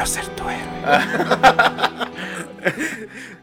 [0.00, 0.80] Quiero ser tu héroe.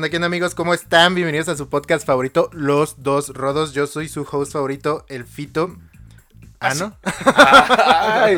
[0.00, 0.54] onda, qué amigos?
[0.54, 1.14] ¿Cómo están?
[1.14, 3.74] Bienvenidos a su podcast favorito, Los Dos Rodos.
[3.74, 5.76] Yo soy su host favorito, El Fito.
[6.62, 6.94] Ah, ¿no?
[7.26, 8.36] Ay,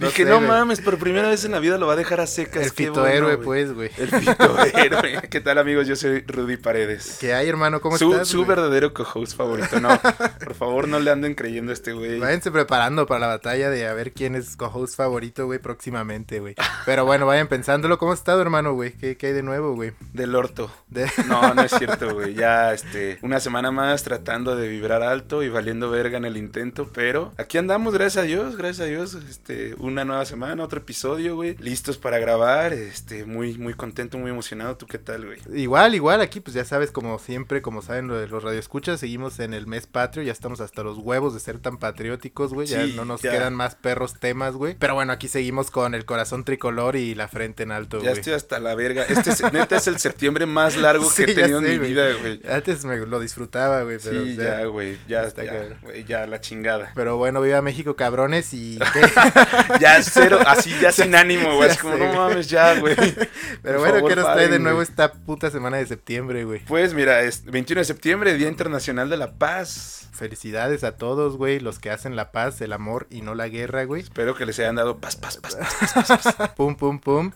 [0.00, 2.20] No dije, sé, no mames, por primera vez en la vida lo va a dejar
[2.20, 2.72] a secas.
[2.78, 3.90] El bueno, Héroe, pues, güey.
[3.98, 5.20] El Fito Héroe.
[5.30, 5.88] ¿Qué tal, amigos?
[5.88, 7.18] Yo soy Rudy Paredes.
[7.20, 7.80] ¿Qué hay, hermano?
[7.80, 8.28] ¿Cómo su estás?
[8.28, 9.80] su verdadero co-host favorito.
[9.80, 9.88] No,
[10.44, 12.20] por favor, no le anden creyendo a este güey.
[12.20, 16.54] Váyanse preparando para la batalla de a ver quién es co-host favorito, güey, próximamente, güey.
[16.86, 17.98] Pero bueno, vayan pensándolo.
[17.98, 18.92] ¿Cómo has estado, hermano, güey?
[18.92, 19.92] ¿Qué, qué hay de nuevo, güey?
[20.12, 20.70] Del orto.
[20.86, 22.34] De- No, no es cierto, güey.
[22.34, 26.88] Ya, este, una semana más tratando de vibrar alto y valiendo verga en el intento,
[26.92, 29.14] pero aquí andamos, gracias a Dios, gracias a Dios.
[29.28, 31.56] Este, una nueva semana, otro episodio, güey.
[31.58, 34.76] Listos para grabar, este, muy, muy contento, muy emocionado.
[34.76, 35.38] ¿Tú qué tal, güey?
[35.54, 39.38] Igual, igual, aquí pues ya sabes, como siempre, como saben lo de los radioescuchas, seguimos
[39.40, 42.86] en el mes patrio, ya estamos hasta los huevos de ser tan patrióticos, güey, ya
[42.86, 43.30] no nos ya.
[43.30, 44.76] quedan más perros temas, güey.
[44.78, 48.20] Pero bueno, aquí seguimos con el corazón tricolor y la frente en alto, Ya güey.
[48.20, 49.04] estoy hasta la verga.
[49.04, 51.80] Este es- neta es el septiembre más largo Sí, que he ya tenido sé, en
[51.80, 52.40] mi vida, güey.
[52.48, 54.98] Antes me lo disfrutaba, güey, Sí, o sea, ya, güey.
[55.08, 56.92] Ya, está ya, güey, ya, la chingada.
[56.94, 58.78] Pero bueno, viva México, cabrones, y...
[59.80, 61.70] Ya cero, así ya sin ánimo, güey.
[61.70, 62.94] Es como, no mames, ya, güey.
[63.62, 64.88] Pero Por bueno, favor, ¿qué nos trae de nuevo güey.
[64.88, 66.60] esta puta semana de septiembre, güey?
[66.66, 70.08] Pues mira, es 21 de septiembre, Día Internacional de la Paz.
[70.14, 73.82] Felicidades a todos, güey, los que hacen la paz, el amor y no la guerra,
[73.84, 74.02] güey.
[74.02, 76.52] Espero que les hayan dado paz, paz, paz, paz.
[76.56, 77.32] Pum, pum, pum.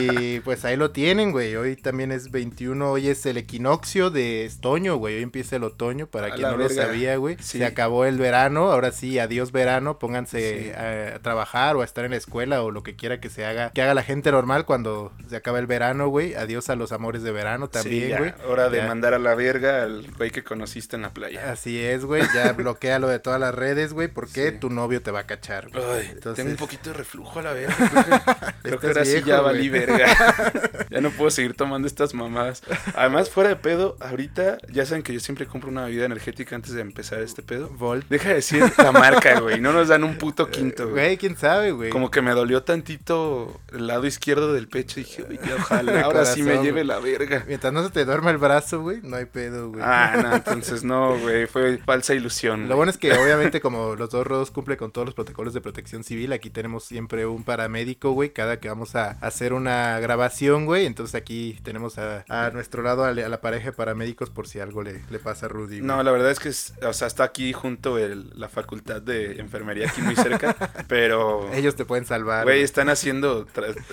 [0.00, 1.54] Y pues ahí lo tienen, güey.
[1.56, 5.16] Hoy también es 21, hoy es el equinoccio de otoño, güey.
[5.16, 6.74] Hoy empieza el otoño, para A quien no verga.
[6.74, 7.36] lo sabía, güey.
[7.38, 7.58] Sí.
[7.58, 9.98] Se acabó el verano, ahora sí, adiós verano.
[9.98, 10.70] Pónganse Sí.
[10.70, 13.44] a, a trabajar o a estar en la escuela o lo que quiera que se
[13.46, 13.70] haga.
[13.70, 16.34] Que haga la gente normal cuando se acaba el verano, güey.
[16.34, 18.32] Adiós a los amores de verano Sí, también, ya, güey.
[18.48, 21.50] Hora de mandar a la verga al güey que conociste en la playa.
[21.52, 22.22] Así es, güey.
[22.34, 24.58] Ya bloquea lo de todas las redes, güey, porque Sí.
[24.58, 25.84] tu novio te va a cachar, güey.
[25.84, 27.74] Ay, Entonces- tengo un poquito de reflujo a la verga.
[28.66, 29.54] Creo que, creo que ahora sí ya güey.
[29.54, 30.06] valí verga.
[30.90, 32.62] ya no puedo seguir tomando estas mamadas.
[32.96, 36.72] Además, fuera de pedo, ahorita ya saben que yo siempre compro una bebida energética antes
[36.72, 37.68] de empezar este pedo.
[37.68, 38.06] Volt.
[38.08, 39.60] Deja de decir la marca, güey.
[39.60, 40.92] No nos dan un puto quinto, güey.
[41.06, 41.90] Güey, quién sabe, güey.
[41.90, 46.00] Como que me dolió tantito el lado izquierdo del pecho y dije, "Ay, ya ojalá
[46.04, 46.84] ahora sí me lleve güey.
[46.84, 47.44] la verga.
[47.46, 49.82] Mientras no se te duerma el brazo, güey, no hay pedo, güey.
[49.84, 52.62] Ah, no, entonces no, güey, fue falsa ilusión.
[52.62, 52.76] Lo güey.
[52.76, 56.04] bueno es que obviamente como los dos rodos cumple con todos los protocolos de protección
[56.04, 60.86] civil, aquí tenemos siempre un paramédico, güey, cada que vamos a hacer una grabación, güey,
[60.86, 64.82] entonces aquí tenemos a, a nuestro lado a, la- pareja de paramédicos por si algo
[64.82, 65.76] le, le pasa a Rudy.
[65.78, 65.86] güey.
[65.86, 69.15] No, la verdad es que, es- o sea, está aquí junto el- la facultad de
[69.38, 70.56] enfermería aquí muy cerca,
[70.88, 71.50] pero...
[71.54, 72.44] Ellos te pueden salvar.
[72.44, 73.46] Güey, están haciendo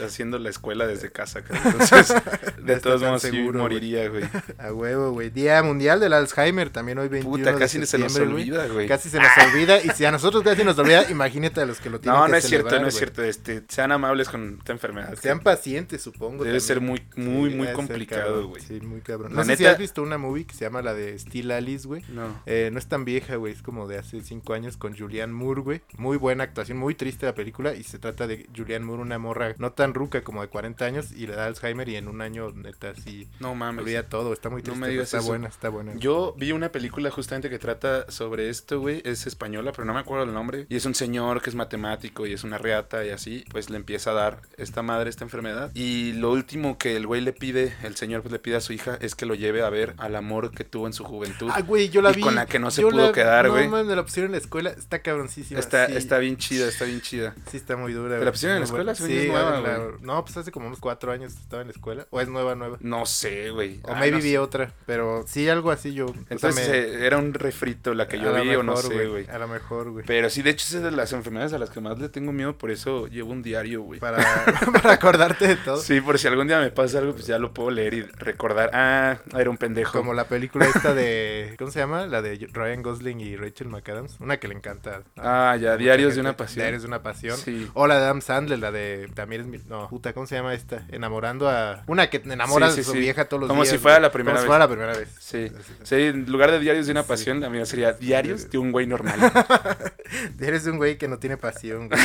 [0.03, 1.61] haciendo la escuela desde casa, cara.
[1.65, 2.13] entonces
[2.57, 4.23] No de está todos modos seguro, moriría, güey.
[4.57, 5.29] A huevo, güey.
[5.29, 8.87] Día Mundial del Alzheimer, también hoy 21 Puta, de casi se nos olvida, güey.
[8.87, 11.89] Casi se nos olvida, y si a nosotros casi nos olvida, imagínate a los que
[11.89, 13.23] lo tienen No, que no es cierto, no es cierto.
[13.23, 15.15] Este, sean amables con esta enfermedad.
[15.21, 16.43] Sean pacientes, supongo.
[16.43, 16.61] Debe también.
[16.61, 18.61] ser muy, muy, Sí, muy complicado, güey.
[18.61, 19.33] Sí, muy cabrón.
[19.33, 21.87] La No sé si has visto una movie que se llama la de Steel Alice,
[21.87, 22.03] güey.
[22.09, 22.41] No.
[22.45, 23.53] Eh, no es tan vieja, güey.
[23.53, 25.81] Es como de hace cinco años con Julianne Moore, güey.
[25.97, 27.73] Muy buena actuación, muy triste la película.
[27.75, 31.11] Y se trata de Julianne Moore, una morra no tan ruca como de 40 años.
[31.11, 31.87] Y le da Alzheimer.
[31.87, 33.83] Y en un año, neta, así No mames.
[33.83, 34.33] olvida todo.
[34.33, 34.79] Está muy No triste.
[34.79, 35.27] me pero digas está eso.
[35.27, 35.93] buena, está buena.
[35.95, 39.01] Yo vi una película justamente que trata sobre esto, güey.
[39.05, 40.65] Es española, pero no me acuerdo el nombre.
[40.69, 43.45] Y es un señor que es matemático y es una reata y así.
[43.51, 45.71] Pues le empieza a dar esta madre esta enfermedad.
[45.75, 48.73] Y lo último que el güey le pide, el señor pues le pide a su
[48.73, 51.49] hija, es que lo lleve a ver al amor que tuvo en su juventud.
[51.53, 52.21] Ah, güey, yo la Y vi.
[52.21, 53.65] con la que no se Yo pudo la- quedar, güey.
[53.65, 54.69] No, man, me la pusieron en la escuela.
[54.71, 55.59] Está cabroncísima.
[55.59, 57.35] está, sí, está bien chida, está bien chida.
[57.51, 58.09] Sí, está muy dura.
[58.09, 58.25] ¿Te güey.
[58.25, 58.95] la pusieron en la escuela?
[58.95, 59.79] Sí, es nueva, la-.
[60.01, 62.07] No, pues hace como unos cuatro años estaba en la escuela.
[62.09, 62.77] O es nueva, nueva.
[62.81, 63.79] No sé, güey.
[63.83, 64.37] O Ay, maybe no vi sé.
[64.39, 66.07] otra, pero sí, algo así yo.
[66.29, 69.27] Entonces me- eh, era un refrito la que yo a vi o no sé, güey.
[69.29, 70.05] A lo mejor, güey.
[70.05, 72.57] Pero sí, de hecho, es de las enfermedades a las que más le tengo miedo,
[72.57, 73.99] por eso llevo un diario, güey.
[73.99, 74.17] Para,
[74.81, 75.77] para acordarte de todo.
[75.77, 78.69] Sí, por si algún día me pasa algo, pues ya lo puedo leer y recordar.
[78.73, 79.97] Ah, era un pendejo.
[79.97, 81.55] Como la película esta de.
[81.57, 82.05] ¿Cómo se llama?
[82.07, 84.17] La de Ryan Gosling y Rachel McAdams.
[84.19, 84.92] Una que le encanta.
[85.17, 86.63] Ah, ya, Diarios de una pasión.
[86.63, 87.37] Diarios de una pasión.
[87.37, 87.69] Sí.
[87.73, 89.09] O la de Adam Sandler, la de.
[89.13, 89.57] También es mi.
[89.67, 90.85] No, puta, ¿cómo se llama esta?
[90.89, 91.83] Enamorando a.
[91.87, 93.73] Una que enamora Sí, sí, a su vieja todos los Como días.
[93.73, 94.47] si fuera la primera Como si vez.
[94.47, 95.09] fuera la primera vez.
[95.19, 95.51] Sí.
[95.83, 98.87] Sí, en lugar de Diarios de una pasión, la mía sería Diarios de un güey
[98.87, 99.19] normal.
[100.39, 101.99] Eres un güey que no tiene pasión, güey.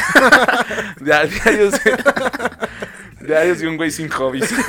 [1.00, 1.92] Dia- Diarios de...
[3.28, 4.52] Diarios de un güey sin hobbies.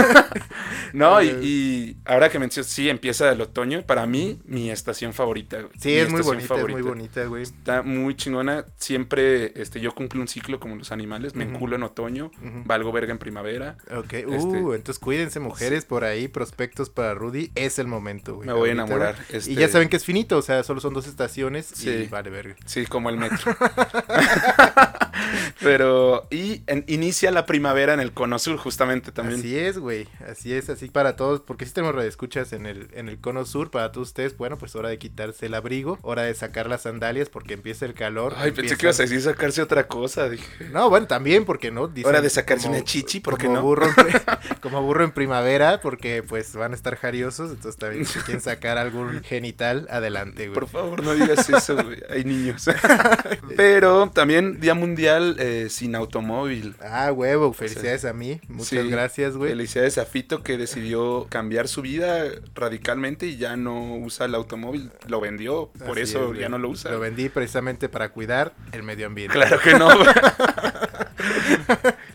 [0.91, 3.83] No, y, y ahora que mencionas, sí, empieza el otoño.
[3.83, 5.57] Para mí, mi estación favorita.
[5.61, 5.71] güey.
[5.79, 7.43] Sí, Mi es muy bonita, es muy bonita, güey.
[7.43, 8.65] Está muy chingona.
[8.77, 11.35] Siempre este, yo cumplo un ciclo como los animales.
[11.35, 12.31] Me enculo en otoño,
[12.65, 13.77] valgo verga en primavera.
[13.95, 18.47] Ok, Este- uh, entonces cuídense mujeres por ahí, prospectos para Rudy, es el momento, güey.
[18.47, 19.13] Me voy a enamorar.
[19.13, 19.37] güey.
[19.37, 22.07] este, Y ya saben que es finito, o sea, solo son dos estaciones y Sí.
[22.09, 22.55] vale verga.
[22.65, 23.55] Sí, como el metro.
[25.61, 29.39] Pero, y en- inicia la primavera en el Cono Sur, justamente también.
[29.39, 33.09] Así es, güey, así es, así para todos, porque si tenemos radioescuchas en el, en
[33.09, 36.33] el cono sur, para todos ustedes, bueno, pues hora de quitarse el abrigo, hora de
[36.33, 38.33] sacar las sandalias porque empieza el calor.
[38.37, 40.29] Ay, pensé que ibas a decir sacarse otra cosa.
[40.29, 40.69] Dije.
[40.71, 41.87] No, bueno, también, porque no?
[41.87, 43.63] Dicen Hora de sacarse una chichi, ¿por qué como no?
[43.63, 43.93] Burro en
[44.61, 48.77] como burro en primavera, porque pues van a estar jariosos, entonces también si quieren sacar
[48.77, 50.53] algún genital, adelante, güey.
[50.59, 52.01] Por favor, no digas eso, güey.
[52.09, 52.65] Hay niños.
[53.55, 56.75] Pero también Día Mundial eh, sin automóvil.
[56.81, 59.51] Ah, huevo, felicidades a mí, muchas Sí, gracias, güey.
[59.51, 62.25] Felicidades a Fito que decidió cambiar su vida
[62.55, 64.91] radicalmente y ya no usa el automóvil.
[65.07, 66.91] Lo vendió, por Así eso es, ya no lo usa.
[66.91, 69.33] Lo vendí precisamente para cuidar el medio ambiente.
[69.33, 69.89] Claro que no.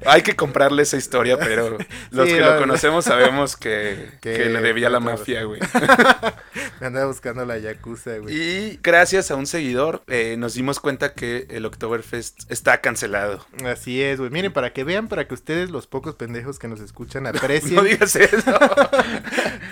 [0.07, 1.79] Hay que comprarle esa historia, pero
[2.11, 2.61] los Sí, que no, lo no.
[2.61, 5.61] conocemos sabemos que, Que- le debía a la mafia, güey.
[6.81, 8.35] Me andaba buscando la Yakuza, güey.
[8.37, 13.47] Y gracias a un seguidor eh, nos dimos cuenta que el Oktoberfest está cancelado.
[13.65, 14.31] Así es, güey.
[14.31, 17.83] Miren, para que vean, para que ustedes, los pocos pendejos que nos escuchan, aprecien, No
[17.83, 18.53] digas eso.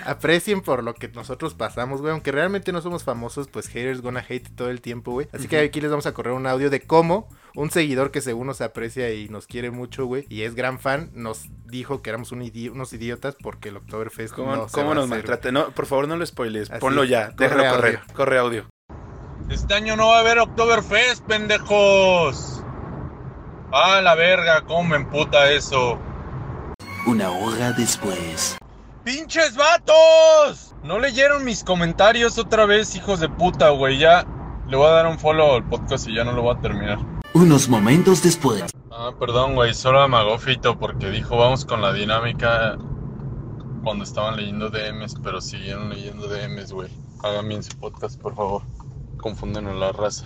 [0.05, 2.11] aprecien por lo que nosotros pasamos, güey.
[2.11, 5.27] Aunque realmente no somos famosos, pues haters gonna hate todo el tiempo, güey.
[5.33, 8.47] Así que aquí les vamos a correr un audio de cómo un seguidor que según
[8.47, 12.31] nos aprecia y nos quiere mucho, güey, y es gran fan, nos dijo que éramos
[12.31, 15.17] un idi- unos idiotas porque el Oktoberfest ¿Cómo, no se cómo va a nos hacer,
[15.17, 15.51] maltrate?
[15.51, 16.71] No, por favor, no lo spoiles.
[16.71, 17.27] Así, Ponlo ya.
[17.35, 17.95] corre Déjalo correr.
[17.97, 18.13] audio.
[18.15, 18.65] Corre audio.
[19.49, 22.63] Este año no va a haber Oktoberfest, pendejos.
[23.71, 25.99] Ah, la verga, cómo me emputa eso.
[27.05, 28.57] Una hora después.
[29.03, 30.73] ¡Pinches vatos!
[30.83, 33.97] No leyeron mis comentarios otra vez, hijos de puta, güey.
[33.99, 34.25] Ya
[34.67, 36.99] le voy a dar un follow al podcast y ya no lo voy a terminar.
[37.33, 38.63] Unos momentos después.
[38.91, 42.77] Ah, perdón, güey, solo amagó Fito porque dijo vamos con la dinámica
[43.83, 46.89] cuando estaban leyendo DMs, pero siguieron leyendo DMs, güey.
[47.23, 48.61] Hagan bien su podcast, por favor.
[49.17, 50.25] Confunden a la raza.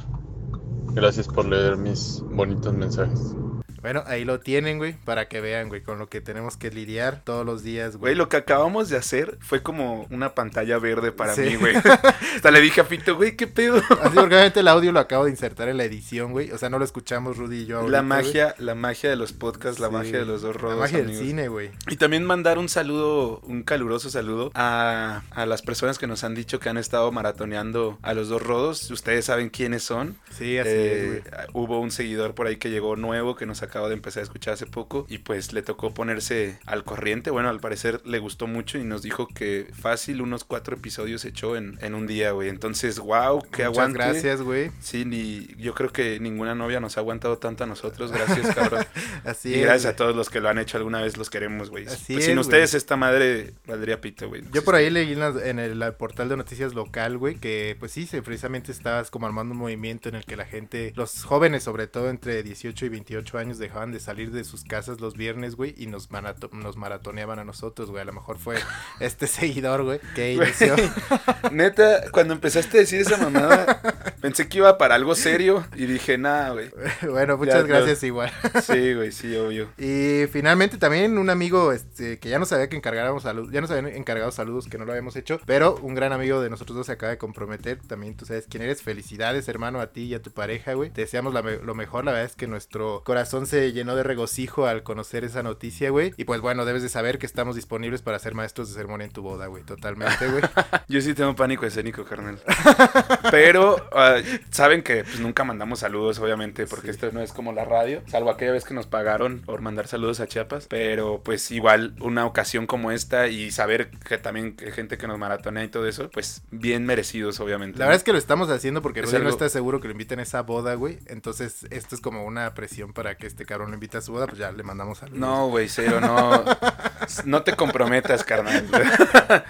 [0.93, 3.35] Gracias por leer mis bonitos mensajes.
[3.81, 7.21] Bueno, ahí lo tienen, güey, para que vean, güey, con lo que tenemos que lidiar
[7.23, 8.15] todos los días, Güey, güey.
[8.15, 11.41] lo que acabamos de hacer fue como una pantalla verde para Sí.
[11.41, 11.75] mí, güey.
[12.35, 13.77] Hasta le dije a Fito, güey, ¿qué pedo?
[13.77, 16.51] Así porque obviamente el audio lo acabo de insertar en la edición, güey.
[16.51, 17.77] O sea, no lo escuchamos Rudy y yo.
[17.79, 18.07] ahorita, La güey.
[18.09, 20.79] magia, la magia de los podcasts, la Sí, magia de los dos La rodos.
[20.79, 21.71] magia del cine, güey.
[21.87, 26.35] Y también mandar un saludo, un caluroso saludo a, a las personas que nos han
[26.35, 28.89] dicho que han estado maratoneando a los dos rodos.
[28.91, 30.15] Ustedes saben quiénes son.
[30.31, 31.45] Sí, así Eh, es, güey.
[31.53, 34.53] hubo un seguidor por ahí que llegó nuevo, que nos acaba de empezar a escuchar
[34.53, 35.05] hace poco.
[35.09, 37.29] Y pues le tocó ponerse al corriente.
[37.29, 41.55] Bueno, al parecer le gustó mucho y nos dijo que fácil unos cuatro episodios echó
[41.55, 42.49] en, en un día, güey.
[42.49, 43.99] Entonces, wow, Muchas aguante.
[43.99, 44.71] gracias, güey.
[44.79, 48.11] Sí, ni, yo creo que ninguna novia nos ha aguantado tanto a nosotros.
[48.11, 48.85] Gracias, cabrón.
[49.23, 49.61] Así y es.
[49.61, 49.93] gracias güey.
[49.93, 51.85] a todos los que lo han hecho alguna vez, los queremos, güey.
[51.85, 54.43] Así Pues es, sin ustedes esta madre valdría pito, güey.
[54.51, 58.71] Yo por ahí leí en, el, portal de noticias local, güey, que pues sí, precisamente
[58.71, 62.43] estabas como armando un movimiento en el que la gente, los jóvenes sobre todo entre
[62.43, 66.09] 18 y 28 años, dejaban de salir de sus casas los viernes, güey, y nos,
[66.11, 68.01] marato- nos maratoneaban a nosotros, güey.
[68.01, 68.55] A lo mejor fue
[68.99, 70.75] este seguidor, güey, que inició.
[71.51, 73.81] Neta, cuando empezaste a decir esa mamada,
[74.21, 76.69] pensé que iba para algo serio y dije, nah, güey.
[77.09, 78.31] bueno, muchas Ya, gracias igual.
[78.63, 79.69] Sí, güey, sí, obvio.
[79.77, 83.71] Y finalmente también un amigo este, que ya nos sabía que encargáramos saludos, ya nos
[83.71, 86.85] habían encargado saludos que no lo habíamos hecho, pero un gran amigo de nosotros dos
[86.87, 90.21] se acaba de comprometer, también tú sabes quién eres, felicidades hermano a ti y a
[90.21, 93.46] tu pareja, güey, te deseamos la me- lo mejor, la verdad es que nuestro corazón
[93.47, 97.17] se llenó de regocijo al conocer esa noticia, güey, y pues bueno, debes de saber
[97.17, 100.43] que estamos disponibles para ser maestros de ceremonia en tu boda, güey, totalmente, güey.
[100.87, 102.39] Yo sí tengo pánico escénico, carnal.
[103.31, 104.17] Pero ah,
[104.51, 106.91] saben que pues, nunca mandamos saludos, obviamente, porque Sí.
[106.91, 110.19] esto no es como la radio, salvo aquella vez que nos pagaron por mandar saludos
[110.19, 110.67] a Chiapas.
[110.67, 115.17] Pero pues igual una ocasión como esta y saber que también hay gente que nos
[115.17, 117.79] maratonea y todo eso, pues bien merecidos, obviamente.
[117.79, 120.19] La verdad es que lo estamos haciendo porque Es no está seguro que lo inviten
[120.19, 123.75] a esa boda, güey, entonces esto es como una presión para que este cabrón lo
[123.75, 125.19] invite a su boda, pues ya le mandamos saludos.
[125.19, 126.43] No, güey, cero, no.
[127.25, 128.65] No te comprometas, carnal.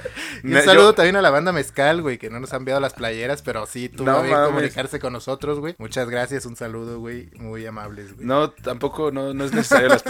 [0.44, 2.82] Y un Yo- saludo también a la banda Mezcal, güey, que no nos han enviado
[2.82, 4.50] las playeras, pero sí tuvo No bien mames.
[4.50, 5.76] comunicarse con nosotros, güey.
[5.78, 8.28] Muchas gracias, un saludo, güey, muy amables, güey.
[8.28, 10.04] No, tampoco, no, no es necesario las,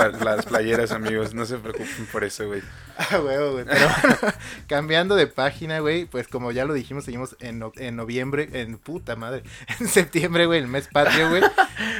[0.46, 1.34] playeras, amigos.
[1.36, 2.62] No se preocupen por eso, güey.
[2.98, 3.66] Ah, huevo, güey.
[3.66, 4.34] Pero bueno,
[4.68, 8.78] cambiando de página, güey, pues como ya lo dijimos, seguimos en, no- en noviembre, en
[8.80, 9.44] puta madre,
[9.80, 11.44] en septiembre, güey, el mes patrio, güey.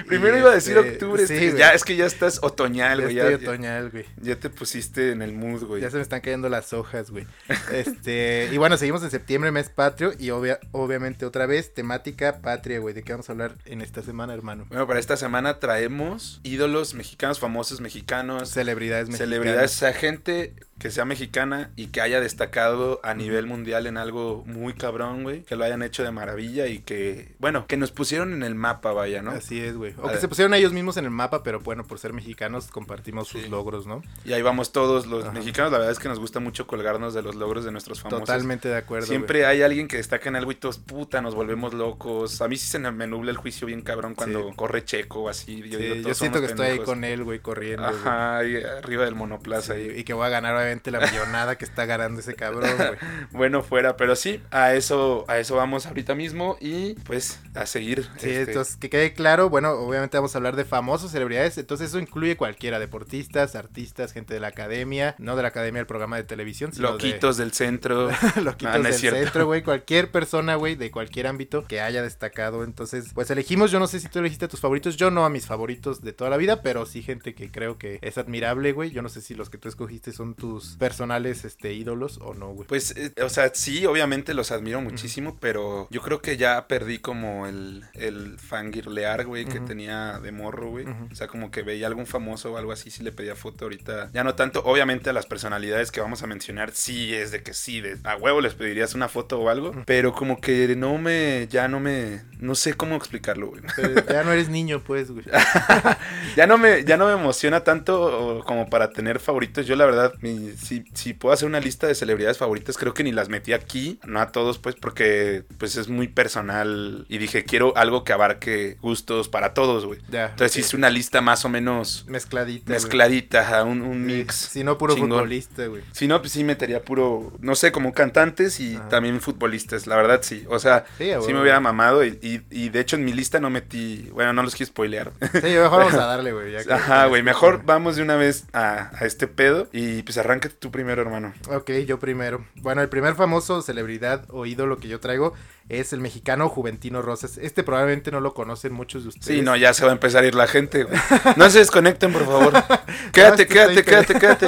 [0.08, 1.60] Primero Y, iba a decir este, octubre, sí, este, güey.
[1.70, 3.16] Ya, es que ya estás otoñal, güey.
[3.16, 4.06] Ya, ya, otoñal, güey.
[4.22, 5.82] ya te pusiste en el mood, güey.
[5.82, 7.26] Ya se me están cayendo las hojas, güey.
[7.72, 12.80] Este, y bueno, seguimos en septiembre, mes patrio, y obvia- obviamente otra vez, temática patria,
[12.80, 12.94] güey.
[12.94, 14.66] ¿De qué vamos a hablar en esta semana, hermano?
[14.70, 19.30] Bueno, para esta semana traemos ídolos mexicanos, famosos mexicanos, Celebridades mexicanas.
[19.30, 23.98] celebridades, o sea, gente que sea mexicana y que haya destacado a nivel mundial en
[23.98, 25.42] algo muy cabrón, güey.
[25.44, 28.92] Que lo hayan hecho de maravilla y que, bueno, que nos pusieron en el mapa,
[28.94, 29.32] vaya, ¿no?
[29.32, 29.94] Así es, güey.
[30.02, 32.68] O A que se pusieron ellos mismos en el mapa, pero bueno, por ser mexicanos
[32.68, 34.04] compartimos sus logros, ¿no?
[34.26, 35.34] Y ahí vamos todos los Ajá.
[35.34, 35.72] mexicanos.
[35.72, 38.26] La verdad es que nos gusta mucho colgarnos de los logros de nuestros famosos.
[38.26, 39.08] Totalmente de acuerdo.
[39.08, 42.42] Siempre hay alguien que destaca en algo y todos, puta, nos volvemos locos.
[42.42, 44.56] A mí sí se me nubla el juicio bien cabrón cuando Sí.
[44.56, 45.58] corre Checo o así.
[45.68, 47.84] Yo, Sí, digo, yo siento que estoy ahí con él, güey, corriendo.
[47.88, 47.96] güey.
[48.00, 49.74] Ajá, ahí arriba del monoplaza.
[49.74, 49.94] Ahí.
[49.98, 52.90] y que voy a ganar obviamente la millonada que está ganando ese cabrón, güey.
[53.32, 58.04] Bueno, fuera, pero sí, a eso, a eso vamos ahorita mismo y pues a seguir.
[58.18, 61.90] Sí, este, entonces que quede claro, bueno, obviamente vamos a hablar de famosos celebridades, entonces
[61.90, 66.18] eso incluye cualquiera, deportistas, artistas, gente de la academia, no de la academia del programa
[66.18, 68.10] de televisión, sino Loquitos del centro.
[68.44, 72.64] loquitos Ah, no del centro, güey, cualquier persona, güey, de cualquier ámbito que haya destacado,
[72.64, 75.30] entonces, pues elegimos, yo no sé si tú elegiste a tus favoritos, yo no a
[75.30, 78.92] mis favoritos de toda la vida, pero sí gente que creo que es admirable, güey,
[78.92, 82.50] yo no sé si los que tú escogiste son tus personales, este, ídolos o no,
[82.50, 82.68] güey.
[82.68, 87.00] Pues, eh, o sea, sí, obviamente los admiro muchísimo, pero yo creo que ya perdí
[87.00, 90.86] como el, el fangirlear, güey, que tenía de morro, güey.
[91.12, 94.10] O sea, como que veía algún famoso o algo así, si le pedía foto ahorita.
[94.14, 97.54] Ya no tanto, obviamente a las personalidades que vamos a mencionar, sí es de que
[97.54, 101.48] sí, de a huevo les pedirías una foto o algo, pero como que no me,
[101.50, 103.62] ya no me, no sé cómo explicarlo, güey.
[103.76, 105.26] Pero ya no eres niño, pues, güey.
[106.36, 109.66] ya no me ya no me emociona tanto como para tener favoritos.
[109.66, 113.04] Yo la verdad, mi- si, si puedo hacer una lista de celebridades favoritas, creo que
[113.04, 117.44] ni las metí aquí, no a todos pues porque pues es muy personal y dije,
[117.44, 120.00] quiero algo que abarque gustos para todos, güey.
[120.12, 122.72] Entonces hice una lista más o menos Mezcladita.
[122.72, 124.36] mezcladita, ajá, un, un mix.
[124.36, 125.10] Si no, puro chingón.
[125.12, 125.84] futbolista, güey.
[125.92, 128.90] Si no, pues sí metería puro, no sé, como cantantes y Ajá.
[128.90, 130.46] también futbolistas, la verdad sí.
[130.50, 133.40] O sea, Sí, sí me hubiera mamado y, y- y de hecho en mi lista
[133.40, 135.12] no metí, bueno, no los quiero spoilear.
[135.34, 136.56] Sí, mejor vamos a darle, güey.
[136.70, 140.72] Ajá, güey, mejor vamos de una vez a, a este pedo y pues arráncate tú
[140.72, 141.34] primero, hermano.
[141.50, 142.46] Ok, yo primero.
[142.56, 145.34] Bueno, el primer famoso celebridad o ídolo que yo traigo
[145.70, 147.38] es el mexicano Juventino Rosas.
[147.38, 149.40] Este probablemente no lo conocen muchos de ustedes.
[149.40, 150.98] Sí, no, ya se va a empezar a ir la gente, güey.
[151.36, 152.54] No se desconecten, por favor.
[153.12, 154.48] Quédate, esto quédate, quédate, quédate.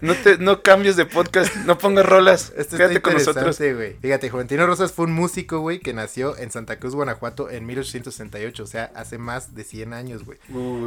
[0.00, 2.52] No, te, no cambies de podcast, no pongas rolas.
[2.56, 3.58] Este Quédate está con nosotros.
[3.58, 3.96] güey.
[4.00, 8.62] Fíjate, Juventino Rosas fue un músico, güey, que nació en Santa Cruz, Guanajuato en 1868,
[8.62, 10.38] o sea, hace más de 100 años, güey.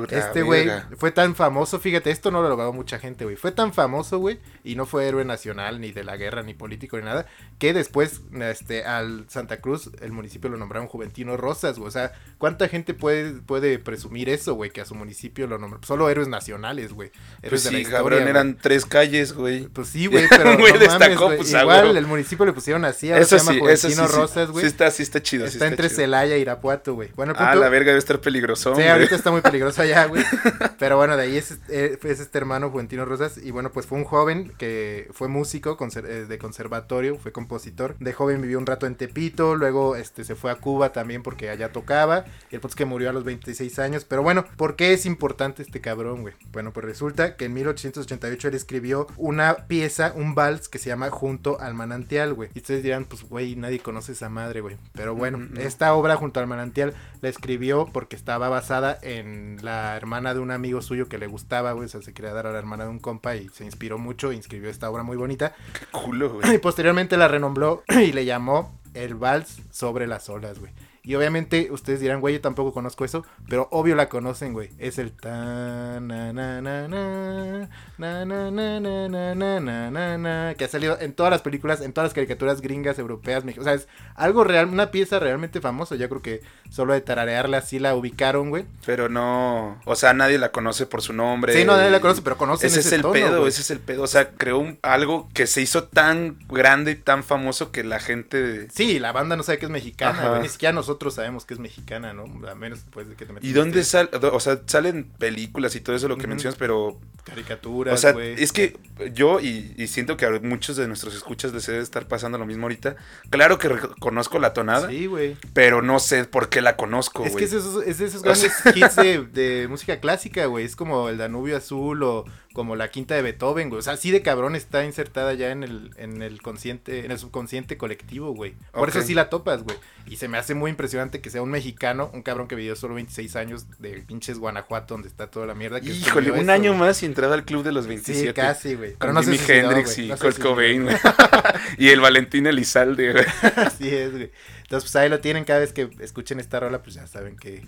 [0.10, 3.36] Este güey fue tan famoso, fíjate, esto no lo logró mucha gente, güey.
[3.36, 6.98] Fue tan famoso, güey, y no fue héroe nacional, ni de la guerra, ni político,
[6.98, 7.26] ni nada,
[7.60, 9.65] que después, este, al Santa Cruz,
[10.02, 11.88] el municipio lo nombraron Juventino Rosas, güey.
[11.88, 14.72] O sea, ¿cuánta gente puede, puede presumir eso, güey?
[14.72, 15.86] Que a su municipio lo nombraron.
[15.86, 17.12] Solo héroes nacionales, güey.
[17.42, 18.30] Héroes Pues de la sí, historia, cabrón, güey.
[18.30, 19.68] eran tres calles, güey.
[19.68, 21.38] Pues sí, güey, pero Güey, no destacó, mames, güey.
[21.38, 23.94] pues, a Igual el municipio le pusieron así, ahora Eso se llama sí, eso sí,
[23.96, 24.16] Juventino sí.
[24.22, 24.62] Rosas, güey.
[24.64, 25.98] Sí está, sí está chido, está, entre chido.
[26.02, 27.10] Celaya y Irapuato, güey.
[27.16, 28.76] Bueno, el Ah, punto- la verga debe estar peligroso.
[28.76, 30.24] Sí, ahorita está muy peligroso allá, güey.
[30.80, 33.38] Pero bueno, de ahí es, eh, es este hermano Juventino Rosas.
[33.38, 37.96] Y bueno, pues fue un joven que fue músico eh, de conservatorio, fue compositor.
[38.00, 41.50] De joven vivió un rato en Tepito, luego este, se fue a Cuba también porque
[41.50, 42.26] allá tocaba.
[42.52, 44.06] Y el punto es que murió a los 26 años.
[44.06, 46.34] Pero bueno, ¿por qué es importante este cabrón, güey?
[46.52, 51.10] Bueno, pues resulta que en 1888 él escribió una pieza, un vals que se llama
[51.10, 52.50] Junto al Manantial, güey.
[52.54, 54.78] Y ustedes dirán, pues, güey, nadie conoce esa madre, güey.
[54.94, 55.60] Pero bueno, Mm, no.
[55.62, 60.52] esta obra Junto al Manantial la escribió porque estaba basada en la hermana de un
[60.52, 61.86] amigo suyo que le gustaba, güey.
[61.86, 64.32] O sea, se quería dar a la hermana de un compa y se inspiró mucho
[64.32, 65.54] e inscribió esta obra muy bonita.
[65.78, 66.56] Qué culo, güey.
[66.56, 70.72] Y posteriormente la renombró y le llamó El Vals sobre las olas, güey.
[71.06, 74.72] Y obviamente ustedes dirán, güey, yo tampoco conozco eso, pero obvio la conocen, güey.
[74.80, 80.66] Es el ta na na na na na na na na na na na que
[80.66, 83.88] ha salido en todas las películas, en todas las caricaturas gringas, europeas, o sea, es
[84.16, 85.96] algo real, una pieza realmente famosa.
[85.96, 88.66] Yo creo que solo de tararearla así la ubicaron, güey.
[88.86, 91.54] Pero no, o sea, nadie la conoce por su nombre.
[91.54, 93.50] Sí, no, nadie la conoce, pero conocen Ese es ese el tono, pedo, güey.
[93.50, 94.02] ese es el pedo.
[94.04, 98.00] O sea, creó un- algo que se hizo tan grande y tan famoso que la
[98.00, 98.68] gente...
[98.72, 100.42] Sí, la banda no sabe que es mexicana, güey.
[100.42, 102.24] Ni siquiera nosotros sabemos que es mexicana, ¿no?
[102.48, 104.10] A menos después de que te metas ¿Y dónde sale?
[104.14, 106.30] O sea, salen películas y todo eso lo que Ujú.
[106.30, 107.00] mencionas, pero...
[107.26, 108.78] caricaturas, O sea, es que
[109.14, 112.46] yo, y, y siento que a muchos de nuestros escuchas les debe estar pasando lo
[112.46, 112.96] mismo ahorita.
[113.30, 115.36] Claro que reconozco la tonada, Sí, güey.
[115.54, 117.42] pero no sé por qué la conozco, Es güey.
[117.44, 120.64] que es, esos, es de esos O grandes hits de, de música clásica, güey.
[120.66, 123.80] Es como el Danubio Azul o como la quinta de Beethoven, güey.
[123.80, 127.20] O sea, así de cabrón está insertada ya en el, en el consciente, en el
[127.20, 128.54] subconsciente colectivo, güey.
[128.72, 129.76] Por eso sí la topas, güey.
[130.08, 132.94] Y se me hace muy impresionante que sea un mexicano, un cabrón que vivió solo
[132.96, 135.82] 26 años de pinches Guanajuato, donde está toda la mierda.
[135.82, 138.28] Que Híjole, un año más y entraba al club de los 27.
[138.28, 138.94] Sí, casi, güey.
[138.96, 140.38] Con no Jimi Hendrix güey, y no Kurt.
[140.38, 140.98] Cobain, güey.
[141.78, 143.26] y el Valentín Elizalde, güey.
[143.56, 144.32] Así es, güey.
[144.66, 145.44] Entonces, pues ahí lo tienen.
[145.46, 147.62] Cada vez que escuchen esta rola, pues ya saben que.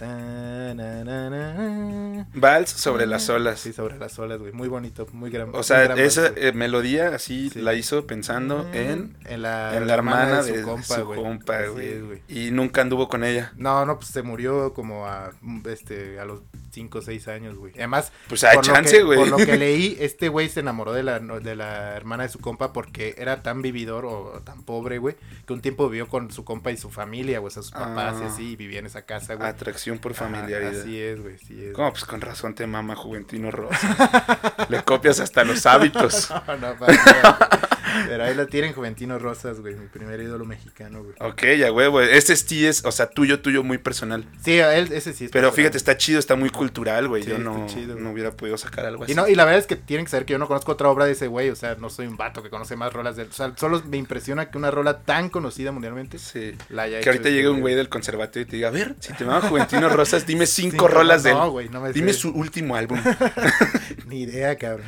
[2.33, 3.59] Vals sobre las olas.
[3.59, 4.51] Sí, sobre las olas, güey.
[4.51, 5.49] Muy bonito, muy gran.
[5.53, 7.61] O sea, gran esa vals, eh, melodía así Sí.
[7.61, 11.21] la hizo pensando en, en la, en la hermana de, su compa, su güey.
[11.21, 11.87] compa, Así güey.
[11.87, 12.21] es, güey.
[12.27, 13.53] Y nunca anduvo con ella.
[13.55, 15.31] No, no, pues se murió como a
[15.69, 17.73] este a los 5 o 6 años, güey.
[17.75, 19.19] Además, Pues hay chance, güey.
[19.19, 22.39] Por lo que leí, este güey se enamoró de la, de la hermana de su
[22.39, 26.43] compa porque era tan vividor o tan pobre, güey, que un tiempo vivió con su
[26.43, 28.27] compa y su familia, güey, o sea, sus papás y Ah.
[28.27, 29.47] así, y vivía en esa casa, güey.
[29.47, 30.79] Atracción por familiaridad.
[30.81, 31.73] Así es, güey, sí es.
[31.73, 31.91] ¿Cómo?
[31.91, 34.65] Pues con razón te mama Juventino Rosa.
[34.69, 36.29] Le copias hasta los hábitos.
[36.47, 37.59] No, no, para.
[38.07, 41.15] Pero ahí lo tienen Juventino Rosas, güey, mi primer ídolo mexicano, güey.
[41.19, 42.01] Ok, ya huevo.
[42.01, 44.25] Este sí es, o sea, tuyo, tuyo, muy personal.
[44.43, 45.51] Sí, él, ese sí es Pero personal.
[45.55, 47.23] fíjate, está chido, está muy cultural, güey.
[47.23, 48.03] Sí, Yo no, chido, güey.
[48.03, 49.13] no hubiera podido sacar algo así.
[49.13, 50.89] Y, no, y la verdad es que tienen que saber que yo no conozco otra
[50.89, 53.23] obra de ese güey, o sea, no soy un vato que conoce más rolas de
[53.23, 53.29] él.
[53.29, 56.55] O sea, solo me impresiona que una rola tan conocida mundialmente Sí.
[56.69, 59.13] la haya Que ahorita llegue un güey del conservatorio y te diga, a ver, si
[59.13, 61.37] te llamas Juventino Rosas, dime cinco, Cinco rolas de él.
[61.37, 62.19] No, güey, no me Dime sé.
[62.19, 62.99] su último álbum.
[64.07, 64.85] Ni idea, cabrón.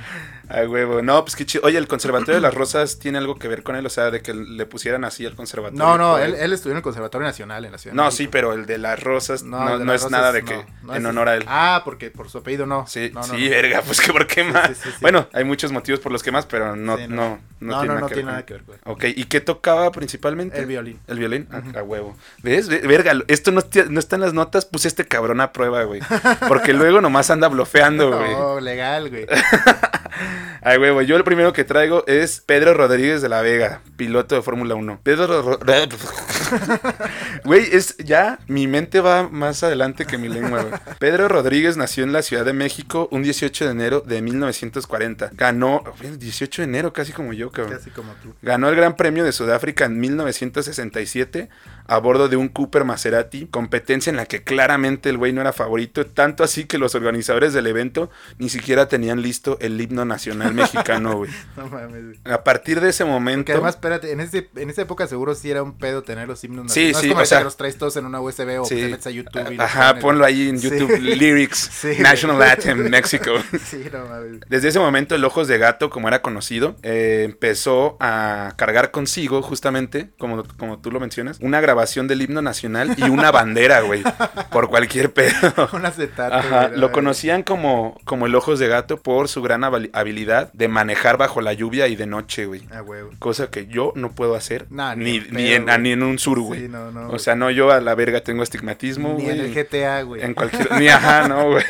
[0.47, 1.01] A huevo.
[1.01, 1.63] No, pues qué chido.
[1.65, 3.85] Oye, ¿el Conservatorio de las Rosas tiene algo que ver con él?
[3.85, 5.83] O sea, de que le pusieran así al conservatorio.
[5.83, 7.95] No, no, él, él estudió en el Conservatorio Nacional en la ciudad.
[7.95, 10.65] No, sí, pero el de las Rosas no, no las es Rosas, nada de que
[10.83, 11.43] no en honor a él.
[11.47, 12.85] Ah, porque por su apellido no.
[12.87, 14.67] Sí, sí, verga, pues que por qué más.
[14.69, 14.97] sí, sí, sí.
[15.01, 17.95] Bueno, hay muchos motivos por los que más, pero no, no, no, No, tiene no,
[17.95, 18.33] nada que tiene ver.
[18.33, 18.79] nada que ver, güey.
[18.85, 20.59] Ok, ¿y qué tocaba principalmente?
[20.59, 20.99] El violín.
[21.07, 22.15] El violín, Ah, a huevo.
[22.43, 22.67] ¿Ves?
[22.69, 25.83] Ve- Verga, esto no, está- no está en las notas, puse este cabrón a prueba,
[25.83, 26.01] güey.
[26.47, 28.31] Porque luego nomás anda blofeando, güey.
[28.31, 29.25] No, legal, güey.
[30.61, 34.41] Ay, huevo, yo el primero que traigo es Pedro Rodríguez de la Vega, piloto de
[34.41, 35.01] Fórmula 1.
[35.03, 35.59] Pedro Ro-
[37.43, 40.81] Güey, es ya mi mente va más adelante que mi lengua.
[40.97, 45.29] Pedro Rodríguez nació en la Ciudad de México un 18 de enero de 1940.
[45.33, 45.83] Ganó
[46.17, 47.77] 18 de enero, casi como yo, cabrón.
[47.77, 48.33] Casi como tú.
[48.41, 51.49] Ganó el Gran Premio de Sudáfrica en 1967
[51.87, 55.53] a bordo de un Cooper Maserati, competencia en la que claramente el güey no era
[55.53, 60.53] favorito, tanto así que los organizadores del evento ni siquiera tenían listo el himno nacional
[60.53, 61.31] mexicano, güey.
[61.57, 62.33] No mames, güey.
[62.33, 63.45] A partir de ese momento...
[63.45, 66.43] Que además, espérate, en, ese, en esa época seguro sí era un pedo tener los
[66.43, 66.91] himnos Sí.
[66.91, 68.75] No sí, es como o sea- los traes todos en una USB o Sí.
[68.75, 70.69] te metes a YouTube y Ajá, pones, ponlo ahí en Sí.
[70.69, 71.93] YouTube, Lyrics, Sí.
[71.99, 73.31] National Anthem, México.
[73.65, 74.41] Sí, no mames.
[74.47, 79.41] Desde ese momento, el Ojos de Gato, como era conocido, eh, empezó a cargar consigo,
[79.41, 84.03] justamente, como, como tú lo mencionas, una grabación del himno nacional y una bandera, güey,
[84.51, 85.69] por cualquier pedo.
[85.73, 86.35] Un acetato.
[86.35, 90.51] Ajá, lo no, conocían como, como el Ojos de Gato por su gran habili- habilidad
[90.53, 92.58] de manejar bajo la lluvia y de noche, güey.
[92.71, 93.11] Ah, huevo.
[93.19, 96.39] Cosa que yo no puedo hacer Nah, ni ni, en ni, en, ni un sur,
[96.39, 96.61] güey.
[96.61, 97.09] Sí, no, no.
[97.09, 99.39] o sea, no, yo a la verga tengo estigmatismo, Ni güey.
[99.39, 100.21] en el GTA, güey.
[100.23, 100.71] En cualquier.
[100.79, 101.63] Ni ajá, no, güey.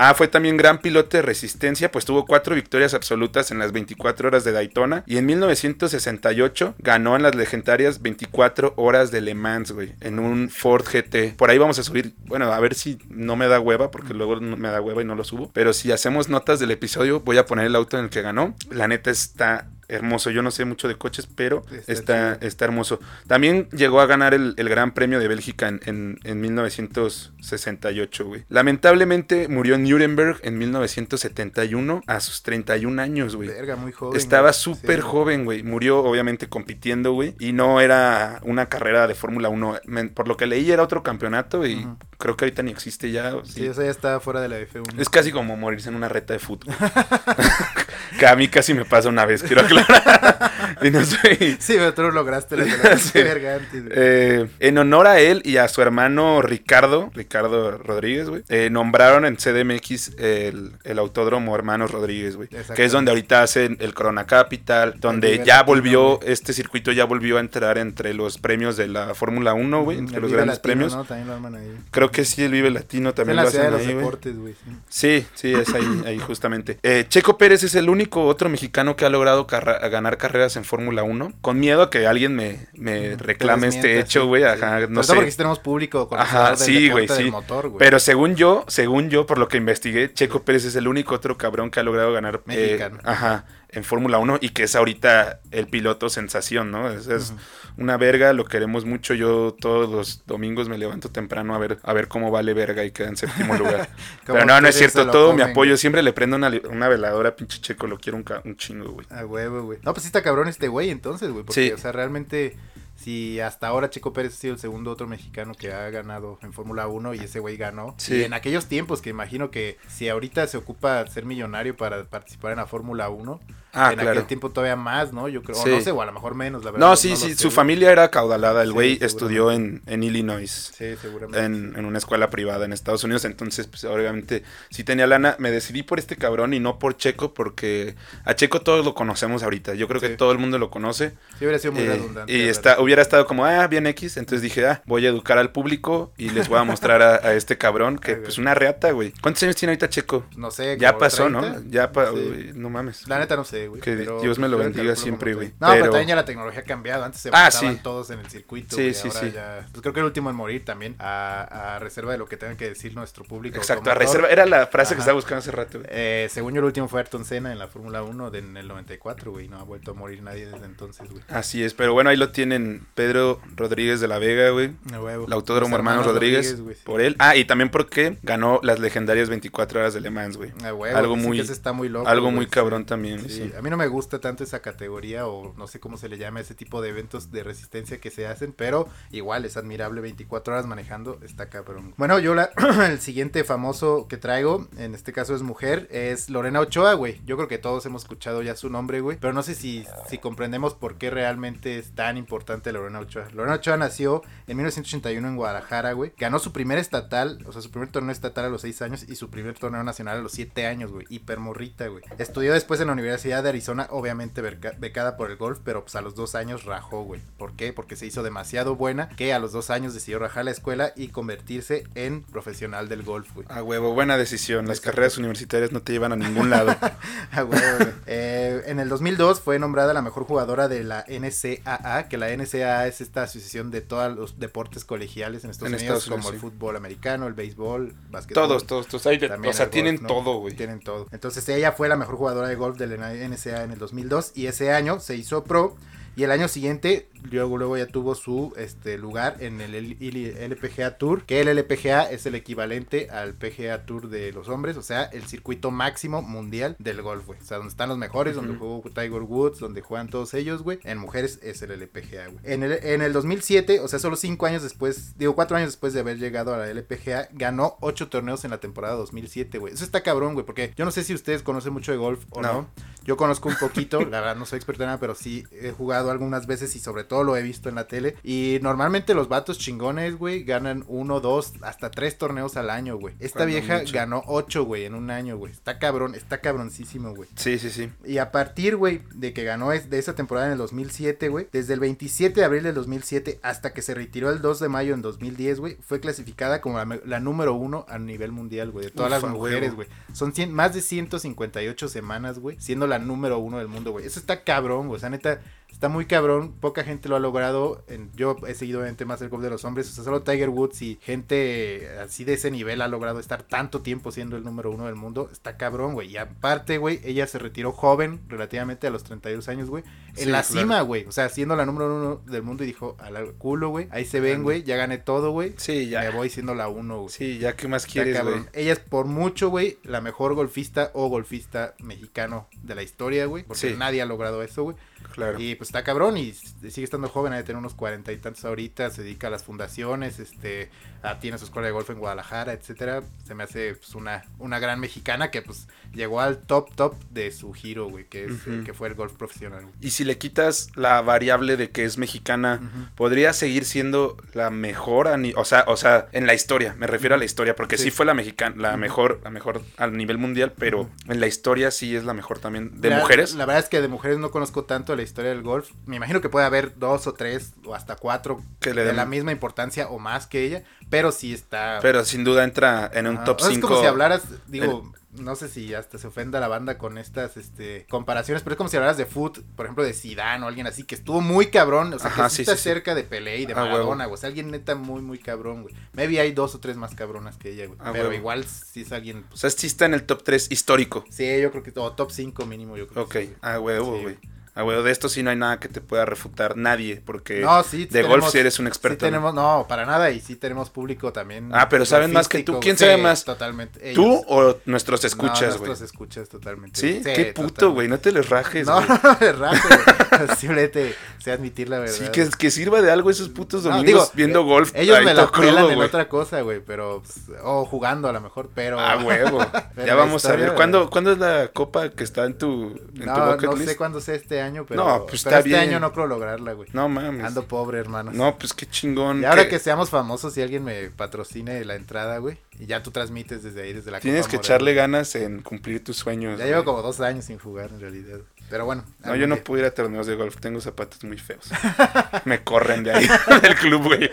[0.00, 4.28] Ah, fue también gran piloto de resistencia, pues tuvo cuatro victorias absolutas en las 24
[4.28, 5.02] horas de Daytona.
[5.06, 9.94] Y en 1968 ganó en las legendarias 24 horas de Le Mans, güey.
[10.00, 11.34] En un Ford GT.
[11.36, 12.14] Por ahí vamos a subir.
[12.26, 15.16] Bueno, a ver si no me da hueva, porque luego me da hueva y no
[15.16, 15.50] lo subo.
[15.52, 18.54] Pero si hacemos notas del episodio, voy a poner el auto en el que ganó.
[18.70, 19.66] La neta está.
[19.88, 23.00] Hermoso, yo no sé mucho de coches, pero Está está, hermoso.
[23.26, 28.44] También llegó a ganar el, el Gran Premio de Bélgica en, en, en 1968, güey.
[28.48, 33.48] Lamentablemente murió en Nuremberg en 1971 a sus 31 años, güey.
[33.48, 34.16] Verga, muy joven.
[34.16, 35.02] Estaba súper Sí.
[35.06, 35.62] joven, güey.
[35.62, 37.34] Murió obviamente compitiendo, güey.
[37.38, 39.80] Y no era una carrera de Fórmula 1.
[39.86, 41.86] Men- Por lo que leí era otro campeonato y
[42.18, 43.32] creo que ahorita ni existe ya.
[43.44, 43.68] Sí, sí.
[43.68, 44.98] o sea, ya está fuera de la F1.
[45.00, 46.74] Es casi como morirse en una reta de fútbol.
[48.18, 50.52] que a mí casi me pasa una vez, quiero aclarar.
[50.82, 51.56] y no soy...
[51.58, 52.64] Sí, pero tú lo lograste la
[52.98, 53.22] Sí.
[53.22, 53.92] verga antes, güey.
[53.94, 59.24] Eh, en honor a él y a su hermano Ricardo, Ricardo Rodríguez, güey, eh, nombraron
[59.24, 64.26] en CDMX el, el autódromo Hermanos Rodríguez, güey, que es donde ahorita hacen el Corona
[64.26, 69.14] Capital, donde ya volvió, este circuito ya volvió a entrar entre los premios de la
[69.14, 70.94] Fórmula 1, güey, Mm, entre el los Vive grandes Latino, premios.
[70.96, 71.04] ¿no?
[71.04, 71.74] También lo arman ahí.
[71.90, 74.36] Creo que sí, el Vive Latino también en la lo hacen de los ahí, deportes,
[74.38, 74.54] güey.
[74.88, 76.78] Sí, sí, es ahí, ahí justamente.
[76.82, 80.64] Eh, Checo Pérez es el único otro mexicano que ha logrado carra- ganar carreras en
[80.64, 81.32] Fórmula 1.
[81.40, 84.42] Con miedo a que alguien me, me reclame Te este hecho, sí, güey.
[84.42, 84.48] sí.
[84.48, 85.30] Ajá, Sobre no porque sé.
[85.32, 87.30] sí tenemos público Ajá, conocedor del sí, güey, deporte del sí.
[87.30, 87.78] motor, güey.
[87.78, 91.36] Pero según yo, según yo, por lo que investigué, Checo Pérez es el único otro
[91.36, 92.36] cabrón que ha logrado ganar.
[92.48, 92.98] eh, Mexicano.
[93.04, 93.44] ajá.
[93.70, 96.90] En Fórmula 1 y que es ahorita el piloto sensación, ¿no?
[96.90, 97.34] Es, es
[97.76, 99.14] una verga, lo queremos mucho.
[99.14, 102.90] Yo todos los domingos me levanto temprano a ver, a ver cómo vale verga y
[102.90, 103.88] queda en séptimo lugar.
[104.26, 105.76] Pero no, no es cierto, todo mi apoyo.
[105.76, 109.06] Siempre le prendo una, una veladora, pinche checo, lo quiero un, chingo, güey.
[109.10, 109.78] A huevo, güey.
[109.82, 111.44] No, pues está cabrón este güey entonces, güey.
[111.44, 111.72] Porque, Sí.
[111.72, 112.56] o sea, realmente,
[112.98, 116.52] si hasta ahora Checo Pérez ha sido el segundo otro mexicano que ha ganado en
[116.52, 117.94] Fórmula 1 y ese güey ganó.
[117.96, 118.16] Sí.
[118.16, 122.52] Y en aquellos tiempos que imagino que si ahorita se ocupa ser millonario para participar
[122.52, 123.40] en la Fórmula 1,
[123.78, 124.10] Ah, en claro.
[124.10, 125.28] aquel tiempo todavía más, ¿no?
[125.28, 126.86] Yo creo, o no sé, o a lo mejor menos, la verdad.
[126.88, 128.62] No, sí, sí, su familia era caudalada.
[128.62, 130.72] El güey estudió en, en Illinois.
[130.76, 131.44] Sí, seguramente.
[131.44, 135.50] En, en una escuela privada en Estados Unidos, entonces pues obviamente sí tenía lana, me
[135.50, 139.74] decidí por este cabrón y no por Checo porque a Checo todos lo conocemos ahorita,
[139.74, 142.32] yo creo que todo el mundo lo conoce Sí, hubiera sido muy Eh, redundante.
[142.32, 144.16] y está, hubiera estado como, ah, bien X.
[144.16, 147.34] Entonces dije, ah, voy a educar al público y les voy a mostrar a, a
[147.34, 149.12] este cabrón que, Ay, pues, una reata, güey.
[149.20, 150.24] ¿Cuántos años tiene ahorita Checo?
[150.36, 150.76] No sé.
[150.78, 151.40] Ya pasó, 30.
[151.40, 151.62] ¿no?
[151.70, 152.50] Ya Sí.
[152.54, 153.06] no mames.
[153.08, 153.80] La neta no sé, güey.
[153.80, 155.48] Que pero Dios me lo bendiga siempre, güey.
[155.60, 155.72] No, pero...
[155.74, 157.04] Pero- también ya la tecnología ha cambiado.
[157.04, 157.78] Antes se Ah, sí.
[157.82, 158.76] todos en el circuito.
[158.76, 159.32] Sí, sí, ahora sí.
[159.34, 160.96] ya- Pues creo que el último en morir también.
[160.98, 163.56] A, a reserva de lo que tenga que decir nuestro público.
[163.58, 164.28] Exacto, a reserva.
[164.28, 165.88] Era la frase que estaba buscando hace rato, güey.
[165.90, 168.68] Eh, según yo, el último fue Ayrton Senna en la Fórmula 1 de, en el
[168.68, 169.48] 94, güey.
[169.48, 171.22] No ha vuelto a morir nadie desde entonces, güey.
[171.28, 174.72] Así es, pero bueno, ahí lo tienen Pedro Rodríguez de la Vega, güey.
[174.92, 176.80] El Autódromo Los Hermanos Rodríguez, güey, sí.
[176.84, 177.16] por él.
[177.18, 180.52] Ah, y también porque ganó las legendarias 24 horas de Le Mans, güey.
[180.94, 182.08] Algo muy- está muy loco.
[182.08, 182.50] Algo muy sí.
[182.50, 183.47] cabrón también, Sí, sí.
[183.56, 186.40] A mí no me gusta tanto esa categoría o no sé cómo se le llama
[186.40, 190.66] ese tipo de eventos de resistencia que se hacen, pero igual es admirable 24 horas
[190.66, 191.94] manejando, está cabrón.
[191.96, 192.50] Bueno, yo la,
[192.86, 197.20] el siguiente famoso que traigo, en este caso es mujer, es Lorena Ochoa, güey.
[197.24, 200.18] Yo creo que todos hemos escuchado ya su nombre, güey, pero no sé si, si
[200.18, 203.28] comprendemos por qué realmente es tan importante Lorena Ochoa.
[203.32, 206.12] Lorena Ochoa nació en 1981 en Guadalajara, güey.
[206.16, 209.16] Ganó su primer estatal, o sea, su primer torneo estatal a los 6 años y
[209.16, 211.06] su primer torneo nacional a los 7 años, güey.
[211.08, 212.04] Hipermorrita, güey.
[212.18, 215.94] Estudió después en la Universidad de Arizona, obviamente beca- becada por el golf, pero pues
[215.96, 217.20] a los 2 años rajó, güey.
[217.36, 217.72] ¿Por qué?
[217.72, 221.08] Porque se hizo demasiado buena que a los 2 años decidió rajar la escuela y
[221.08, 223.46] convertirse en profesional del golf, güey.
[223.50, 224.66] A huevo, buena decisión.
[224.66, 224.96] Las Exacto.
[224.96, 226.74] carreras universitarias no te llevan a ningún lado.
[227.34, 227.46] Güey,
[227.78, 227.88] güey.
[228.06, 232.86] Eh, en el 2002 fue nombrada la mejor jugadora de la NCAA, que la NCAA
[232.86, 236.34] es esta asociación de todos los deportes colegiales en Estados En Unidos, Estados Unidos, como
[236.34, 238.42] el fútbol americano, el béisbol, básquetbol.
[238.48, 239.06] todos, todos, todos.
[239.06, 240.54] Hay de- o sea, tienen todo, güey.
[240.54, 241.06] Tienen todo.
[241.12, 244.46] Entonces ella fue la mejor jugadora de golf de la NCAA en el 2002 y
[244.46, 245.76] ese año se hizo pro
[246.16, 251.24] y el año siguiente luego, luego ya tuvo su este, lugar en el LPGA Tour,
[251.24, 255.24] que el LPGA es el equivalente al PGA Tour de los hombres, o sea, el
[255.24, 257.40] circuito máximo mundial del golf, güey.
[257.40, 260.78] O sea, donde están los mejores, donde jugó Tiger Woods, donde juegan todos ellos, güey.
[260.84, 262.38] En mujeres es el LPGA, güey.
[262.44, 265.92] En el, en el 2007, o sea, solo cinco años después, digo, cuatro años después
[265.92, 269.74] de haber llegado a la LPGA, ganó ocho torneos en la temporada 2007, güey.
[269.74, 272.42] Eso está cabrón, güey, porque yo no sé si ustedes conocen mucho de golf o
[272.42, 272.52] no.
[272.52, 272.68] No.
[273.04, 276.10] Yo conozco un poquito, la verdad no soy experto en nada, pero sí he jugado
[276.10, 278.16] algunas veces y sobre todo lo he visto en la tele.
[278.22, 283.14] Y normalmente los vatos chingones, güey, ganan uno, dos, hasta tres torneos al año, güey.
[283.18, 283.94] Esta Cuando vieja mucho.
[283.94, 285.52] ganó ocho, güey, en un año, güey.
[285.52, 287.28] Está cabrón, está cabroncísimo, güey.
[287.34, 287.90] Sí, sí, sí.
[288.04, 291.48] Y a partir, güey, de que ganó es- de esa temporada en el 2007, güey,
[291.52, 294.94] desde el 27 de abril del 2007 hasta que se retiró el 2 de mayo
[294.94, 298.86] en 2010, güey, fue clasificada como la, me- la número uno a nivel mundial, güey,
[298.86, 299.88] de todas las mujeres, güey.
[300.12, 304.06] Son cien- más de 158 semanas, güey, siendo la número uno del mundo, güey.
[304.06, 304.96] Eso está cabrón, güey.
[304.96, 305.40] O sea, neta,
[305.78, 306.54] está muy cabrón.
[306.60, 307.84] Poca gente lo ha logrado.
[307.86, 309.88] En- yo he seguido obviamente más el golf de los hombres.
[309.88, 313.80] O sea, solo Tiger Woods y gente así de ese nivel ha logrado estar tanto
[313.80, 315.28] tiempo siendo el número uno del mundo.
[315.30, 316.08] Está cabrón, güey.
[316.10, 319.84] Y aparte, güey, ella se retiró joven, relativamente a los 32 años, güey.
[320.08, 320.60] En Sí, la claro.
[320.60, 321.04] cima, güey.
[321.06, 323.86] O sea, siendo la número uno del mundo y dijo, a la culo, güey.
[323.92, 324.64] Ahí se ven, güey.
[324.64, 325.54] Ya gané todo, güey.
[325.58, 326.00] Sí, ya.
[326.00, 327.08] Me voy siendo la uno, güey.
[327.10, 328.40] Sí, ya, ¿qué más quieres, güey?
[328.52, 333.44] Ella es por mucho, güey, la mejor golfista o golfista mexicano de la historia, güey.
[333.44, 333.76] Porque Sí.
[333.78, 334.76] nadie ha logrado eso, güey.
[335.12, 335.40] Claro.
[335.40, 338.44] Y pues está cabrón y sigue estando joven, ha de tener unos cuarenta y tantos
[338.44, 340.70] ahorita, se dedica a las fundaciones, este,
[341.02, 343.02] ah, tiene su escuela de golf en Guadalajara, etcétera.
[343.26, 347.30] Se me hace pues una, una gran mexicana que pues llegó al top top de
[347.32, 348.32] su giro, güey, que es
[348.64, 349.62] que fue el golf profesional.
[349.62, 349.74] güey.
[349.80, 352.60] Y si le quitas la variable de que es mexicana,
[352.94, 357.18] podría seguir siendo la mejor, o sea, o sea, en la historia, me refiero a
[357.18, 357.90] la historia, porque sí, Sí.
[357.90, 361.96] fue la mexicana, la mejor, la mejor a nivel mundial, pero en la historia sí
[361.96, 363.34] es la mejor también de La- mujeres.
[363.34, 365.70] La verdad es que de mujeres no conozco tanto la historia del golf.
[365.86, 368.96] Me imagino que puede haber dos o tres o hasta cuatro Que le de den-
[368.96, 371.78] la misma importancia o más que ella, pero sí está...
[371.82, 373.24] Pero sin duda entra en un Ajá.
[373.24, 373.66] top O sea, 5.
[373.66, 377.36] Es como si hablaras, digo, no sé si hasta se ofenda la banda con estas
[377.36, 380.66] este, comparaciones, pero es como si hablaras de foot, por ejemplo, de Zidane o alguien
[380.66, 383.02] así, que estuvo muy cabrón, o sea, Ajá, que sí, sí está sí, cerca de
[383.04, 383.56] Pelé y de Ah.
[383.64, 384.14] Maradona, güey.
[384.14, 385.74] O sea, alguien neta muy, muy cabrón, güey.
[385.92, 387.78] Maybe hay dos o tres más cabronas que ella, güey.
[387.82, 388.14] Ah, pero huevo.
[388.18, 391.04] igual sí es alguien, O pues, sea, sí está en el top 3 histórico.
[391.10, 393.52] sí, yo creo que, o top 5 mínimo, yo creo Ok, que sí, güey.
[393.54, 394.18] a huevo, güey.
[394.58, 397.62] A huevo, de esto sí no hay nada que te pueda refutar nadie, porque No,
[397.62, 398.96] sí, de tenemos- golf sí eres un experto.
[398.96, 401.50] Sí tenemos, no, para nada, y sí tenemos público también.
[401.52, 402.58] Ah, pero saben más que tú.
[402.58, 403.24] ¿Quién sí, sabe más?
[403.24, 403.92] Totalmente.
[403.94, 405.68] ¿Tú o nuestros escuchas, güey?
[405.68, 406.80] nuestros escuchas totalmente.
[406.80, 407.00] ¿Sí?
[407.04, 407.14] güey.
[407.14, 408.88] Qué puto, güey, no te les rajes, No, güey.
[409.20, 410.28] no, rato, güey.
[410.36, 411.94] Simplemente sé admitir la verdad.
[411.94, 414.72] Sí, que, que sirva de algo esos putos domingos digo, viendo eh, golf.
[414.74, 415.86] Ellos me la crudo, pelan en güey.
[415.86, 417.02] otra cosa, güey, pero.
[417.44, 418.80] o jugando a lo mejor, pero.
[418.80, 419.38] Ah, huevo.
[419.86, 420.54] Ya vamos a ver.
[420.54, 423.76] ¿Cuándo, ¿Cuándo es la copa que está en tu, en tu No, bucket no sé
[423.76, 424.84] cuándo sea este año, pero.
[424.84, 425.60] No, pues pero está este bien.
[425.60, 426.68] año no creo lograrla, güey.
[426.72, 427.24] No mames.
[427.24, 428.14] Ando pobre, hermanos.
[428.14, 429.22] No, pues qué chingón.
[429.22, 432.90] Y ahora que seamos famosos, si alguien me patrocine la entrada, güey, y ya tú
[432.90, 436.32] transmites desde ahí, desde la Tienes Copa que echarle ganas en cumplir tus sueños.
[436.38, 436.50] Ya güey.
[436.50, 438.18] llevo como dos años sin jugar, en realidad.
[438.50, 438.84] Pero bueno.
[439.04, 440.36] No, yo no puedo ir a torneos de golf.
[440.38, 441.50] Tengo zapatos muy feos.
[442.24, 443.08] Me corren de ahí,
[443.42, 444.10] del club, güey.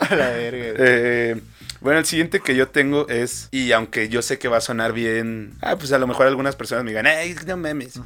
[0.00, 0.74] A la verga, güey.
[0.78, 1.40] Eh,
[1.80, 4.92] bueno, el siguiente que yo tengo es, y aunque yo sé que va a sonar
[4.92, 8.00] bien, ah, pues a lo mejor algunas personas me digan, ¡ay, no memes!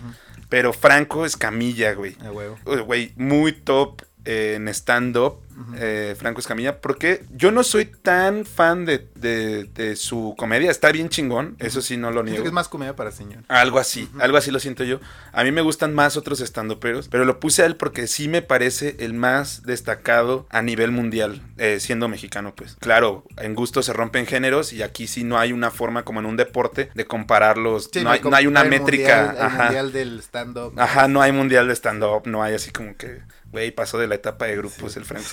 [0.51, 2.17] Pero Franco Escamilla, güey.
[2.21, 2.59] Huevo.
[2.85, 5.39] Güey, muy top eh, en stand-up,
[5.77, 10.71] eh, Franco Escamilla, porque yo no soy tan fan de, de- de su comedia.
[10.71, 12.43] Está bien chingón, eso sí no lo Siento niego.
[12.45, 13.43] que es más comedia para señor.
[13.49, 15.01] Algo así, algo así lo siento yo.
[15.33, 18.41] A mí me gustan más otros estandoperos, pero lo puse a él porque sí me
[18.41, 22.77] parece el más destacado a nivel mundial, eh, siendo mexicano, pues.
[22.81, 26.27] Claro, en gusto se rompen géneros y aquí sí no hay una forma como en
[26.27, 27.91] un deporte de compararlos.
[27.93, 29.27] Sí, no, hay, como no hay una el métrica.
[29.27, 30.73] mundial- el mundial del stand-up.
[30.79, 34.15] Ajá, no hay mundial de stand-up, no hay así como que, güey, pasó de la
[34.17, 35.29] etapa de grupos el Franco.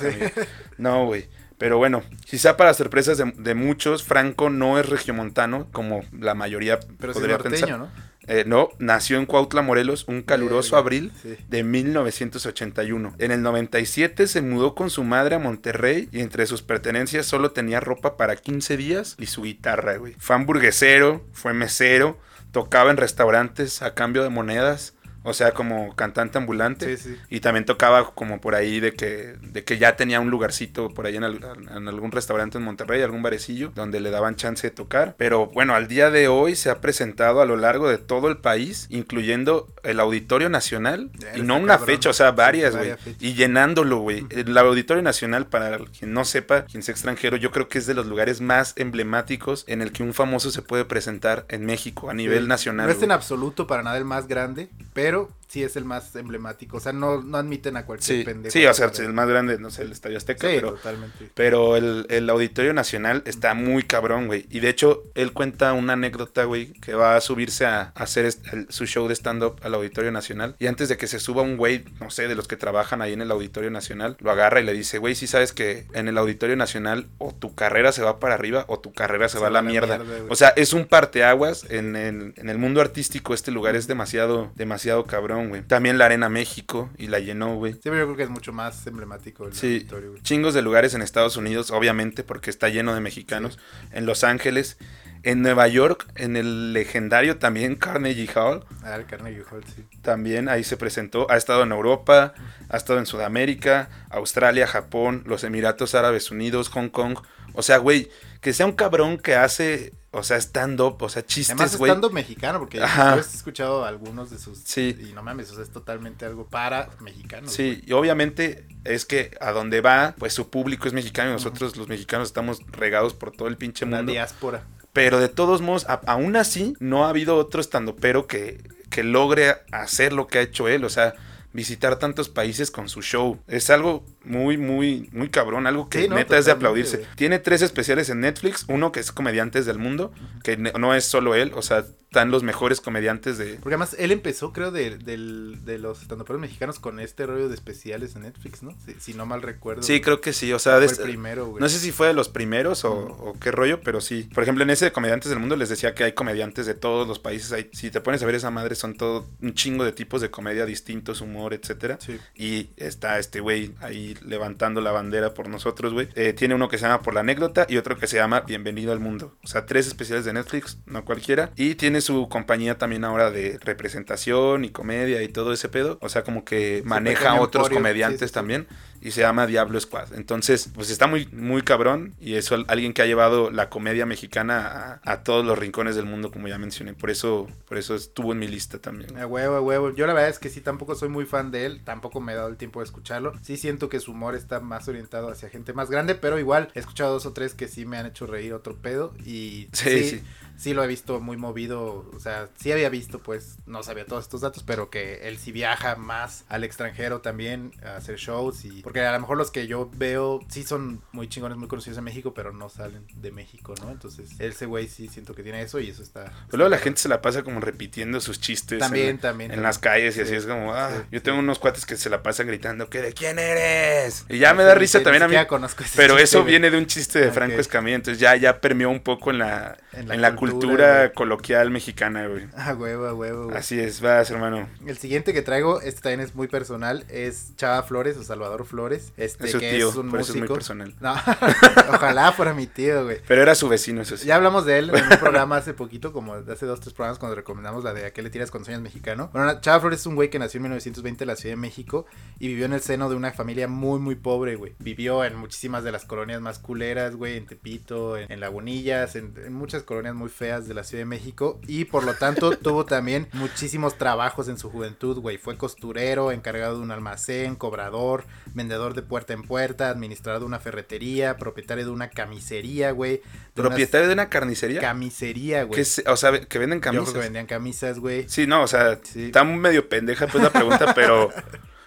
[0.77, 1.27] No, güey.
[1.57, 6.79] Pero bueno, quizá para sorpresas de, de muchos, Franco no es regiomontano, como la mayoría
[6.99, 7.79] Pero podría norteño, pensar.
[7.79, 7.89] ¿no?
[8.27, 11.35] Eh, no, nació en Cuautla, Morelos, un caluroso Verga, abril sí.
[11.47, 13.15] de 1981.
[13.17, 17.51] En el 97 se mudó con su madre a Monterrey y entre sus pertenencias solo
[17.51, 20.13] tenía ropa para 15 días y su guitarra, güey.
[20.19, 22.19] Fue hamburguesero, fue mesero,
[22.51, 24.93] tocaba en restaurantes a cambio de monedas.
[25.29, 26.95] O sea, como cantante ambulante.
[26.97, 27.17] Sí, sí.
[27.29, 31.05] Y también tocaba como por ahí de que, de que ya tenía un lugarcito por
[31.05, 31.39] ahí en, al-
[31.75, 35.15] en algún restaurante en Monterrey, algún barecillo, donde le daban chance de tocar.
[35.17, 38.37] Pero bueno, al día de hoy se ha presentado a lo largo de todo el
[38.37, 41.09] país, incluyendo el Auditorio Nacional.
[41.35, 41.87] Y no una cabrón.
[41.87, 42.95] fecha, o sea, varias, güey.
[43.19, 44.25] y llenándolo, güey.
[44.29, 47.93] El Auditorio Nacional, para quien no sepa, quien sea extranjero, yo creo que es de
[47.93, 52.13] los lugares más emblemáticos en el que un famoso se puede presentar en México, a
[52.13, 52.87] nivel nacional.
[52.87, 56.15] No es en absoluto para nada el más grande, pero Hello sí es el más
[56.15, 56.77] emblemático.
[56.77, 58.51] O sea, no, no admiten a cualquier Sí, pendejo.
[58.51, 60.73] sí, o sea, el más grande, no sé, el Estadio Azteca, Sí, pero...
[60.73, 61.29] totalmente.
[61.33, 64.45] Pero el, el Auditorio Nacional está muy cabrón, güey.
[64.49, 68.25] Y de hecho, él cuenta una anécdota, güey, que va a subirse a, a hacer
[68.25, 70.55] el- su show de stand-up al Auditorio Nacional.
[70.59, 73.13] Y antes de que se suba un güey, no sé, de los que trabajan ahí
[73.13, 76.17] en el Auditorio Nacional, lo agarra y le dice, güey, sí sabes que en el
[76.17, 79.51] Auditorio Nacional o tu carrera se va para arriba o tu carrera se, va a
[79.51, 79.97] la mierda.
[79.97, 80.23] güey.
[80.29, 83.33] o sea, es un parteaguas en el, en el mundo artístico.
[83.33, 85.61] Este lugar es demasiado, demasiado cabrón, güey.
[85.61, 87.73] También la Arena México y la llenó, güey.
[87.73, 90.21] Sí, pero yo creo que es mucho más emblemático el Sí, auditorio, güey.
[90.23, 93.59] chingos de lugares en Estados Unidos, obviamente, porque está lleno de mexicanos.
[93.91, 94.77] En Los Ángeles,
[95.23, 99.83] en Nueva York, en el legendario también Carnegie Hall, Ah, el Carnegie Hall, sí.
[100.01, 101.29] también ahí se presentó.
[101.29, 102.33] Ha estado en Europa,
[102.69, 107.17] ha estado en Sudamérica, Australia, Japón, los Emiratos Árabes Unidos, Hong Kong.
[107.53, 108.09] O sea, güey,
[108.41, 111.89] que sea un cabrón que hace, o sea, stand-up, o sea, chistes, güey.
[111.91, 113.15] estando mexicano, porque Ajá.
[113.15, 114.59] yo he escuchado algunos de sus.
[114.59, 114.95] Sí.
[114.99, 117.51] Y no mames, o sea, es totalmente algo para mexicanos.
[117.51, 121.75] Sí, y obviamente es que a donde va, pues su público es mexicano y nosotros
[121.77, 123.91] los mexicanos estamos regados por todo el pinche güey.
[123.91, 124.11] La mundo.
[124.13, 124.63] diáspora.
[124.93, 129.55] Pero de todos modos, a- aún así, no ha habido otro estandopero que, que logre
[129.71, 130.85] hacer lo que ha hecho él.
[130.85, 131.13] O sea,
[131.53, 133.39] visitar tantos países con su show.
[133.47, 135.67] Es algo muy, muy, muy cabrón.
[135.67, 137.05] Algo que Sí, no, neta es de aplaudirse.
[137.15, 138.65] Tiene tres especiales en Netflix.
[138.67, 140.11] Uno que es Comediantes del Mundo,
[140.43, 141.51] que no es solo él.
[141.55, 143.55] O sea, están los mejores comediantes de...
[143.55, 147.55] Porque además él empezó, creo, de, del- de los estandoperos mexicanos con este rollo de
[147.55, 148.73] especiales en Netflix, ¿no?
[148.85, 149.83] Si, si no mal recuerdo.
[149.83, 150.53] Sí, creo que sí.
[150.53, 151.61] O sea, fue de el primero, güey.
[151.61, 154.29] No sé si fue de los primeros o, o qué rollo, pero sí.
[154.33, 157.07] Por ejemplo, en ese de Comediantes del Mundo les decía que hay comediantes de todos
[157.07, 157.51] los países.
[157.51, 160.31] Hay, si te pones a ver esa madre, son todo un chingo de tipos de
[160.31, 161.97] comedia distintos, humor, etcétera.
[161.99, 162.17] Sí.
[162.35, 166.09] Y está este güey ahí levantando la bandera por nosotros, güey.
[166.15, 168.91] Eh, tiene uno que se llama Por la anécdota y otro que se llama Bienvenido
[168.91, 169.35] al mundo.
[169.43, 171.51] O sea, tres especiales de Netflix, no cualquiera.
[171.55, 175.97] Y tiene su compañía también ahora de representación y comedia y todo ese pedo.
[176.01, 178.33] O sea, como que maneja otros comediantes sí, sí, sí.
[178.33, 178.67] también.
[179.01, 180.13] Y se llama Diablo Squad.
[180.13, 184.05] Entonces, pues está muy, muy cabrón y eso al- alguien que ha llevado la comedia
[184.05, 186.93] mexicana a, a todos los rincones del mundo, como ya mencioné.
[186.93, 189.17] Por eso, por eso estuvo en mi lista también.
[189.17, 189.93] A huevo, a huevo.
[189.93, 191.81] Yo la verdad es que sí, tampoco soy muy fan de él.
[191.83, 193.33] Tampoco me he dado el tiempo de escucharlo.
[193.41, 196.79] Sí siento que su humor está más orientado hacia gente más grande, pero igual he
[196.79, 199.13] escuchado dos o tres que sí me han hecho reír otro pedo.
[199.25, 200.23] Y Sí, sí, sí.
[200.57, 202.09] Sí, lo he visto muy movido.
[202.13, 205.51] O sea, sí había visto, pues, no sabía todos estos datos, pero que él sí
[205.51, 208.65] viaja más al extranjero también a hacer shows.
[208.65, 211.97] y Porque a lo mejor los que yo veo sí son muy chingones, muy conocidos
[211.97, 213.91] en México, pero no salen de México, ¿no?
[213.91, 216.25] Entonces, ese güey sí siento que tiene eso y eso está...
[216.47, 219.61] Pero luego la gente se la pasa como repitiendo sus chistes También, en, también, en
[219.61, 219.63] también.
[219.63, 221.23] las calles y así Sí, es como, ah, sí, yo sí.
[221.23, 224.25] tengo unos cuates que se la pasan gritando que de quién eres.
[224.29, 225.31] Y ya me da risa también a mí.
[225.33, 227.31] siquiera conozco ese Pero chiste, eso viene de un chiste de.
[227.31, 231.71] Franco Escamilla, entonces ya, ya permeó un poco en la, En la, cultura, cultura, coloquial
[231.71, 232.47] mexicana, güey.
[232.57, 233.57] A huevo, huevo, güey.
[233.57, 234.67] Así es, vas, hermano.
[234.85, 239.13] El siguiente que traigo, este también es muy personal, es Chava Flores o Salvador Flores.
[239.17, 240.53] Este Es que tío, es un por eso es muy músico.
[240.55, 240.93] personal.
[240.99, 241.13] No,
[241.89, 243.19] ojalá fuera mi tío, güey.
[243.27, 244.27] Pero era su vecino, eso sí.
[244.27, 247.35] Ya hablamos de él en un programa hace poquito, como hace dos, tres programas cuando
[247.35, 249.29] recomendamos la de ¿A qué le tiras cuando sueñas mexicano?
[249.33, 252.05] Bueno, Chava Flores es un güey que nació en 1920 en la Ciudad de México
[252.39, 254.75] y vivió en el seno de una familia muy, muy pobre, güey.
[254.79, 259.33] Vivió en muchísimas de las colonias más culeras, güey, en Tepito, en, en Lagunillas, en,
[259.43, 262.85] en muchas colonias muy feas de la Ciudad de México y por lo tanto tuvo
[262.85, 265.37] también muchísimos trabajos en su juventud, güey.
[265.37, 268.23] Fue costurero, encargado de un almacén, cobrador,
[268.53, 273.21] vendedor de puerta en puerta, administrador de una ferretería, propietario de una camisería, güey.
[273.53, 274.79] ¿Propietario de una carnicería?
[274.79, 275.81] Camisería, güey.
[276.07, 277.13] O sea, que venden Yo creo camisas.
[277.13, 278.29] que vendían camisas, güey.
[278.29, 279.25] Sí, no, o sea, Sí.
[279.25, 281.29] está medio pendeja pues la pregunta, pero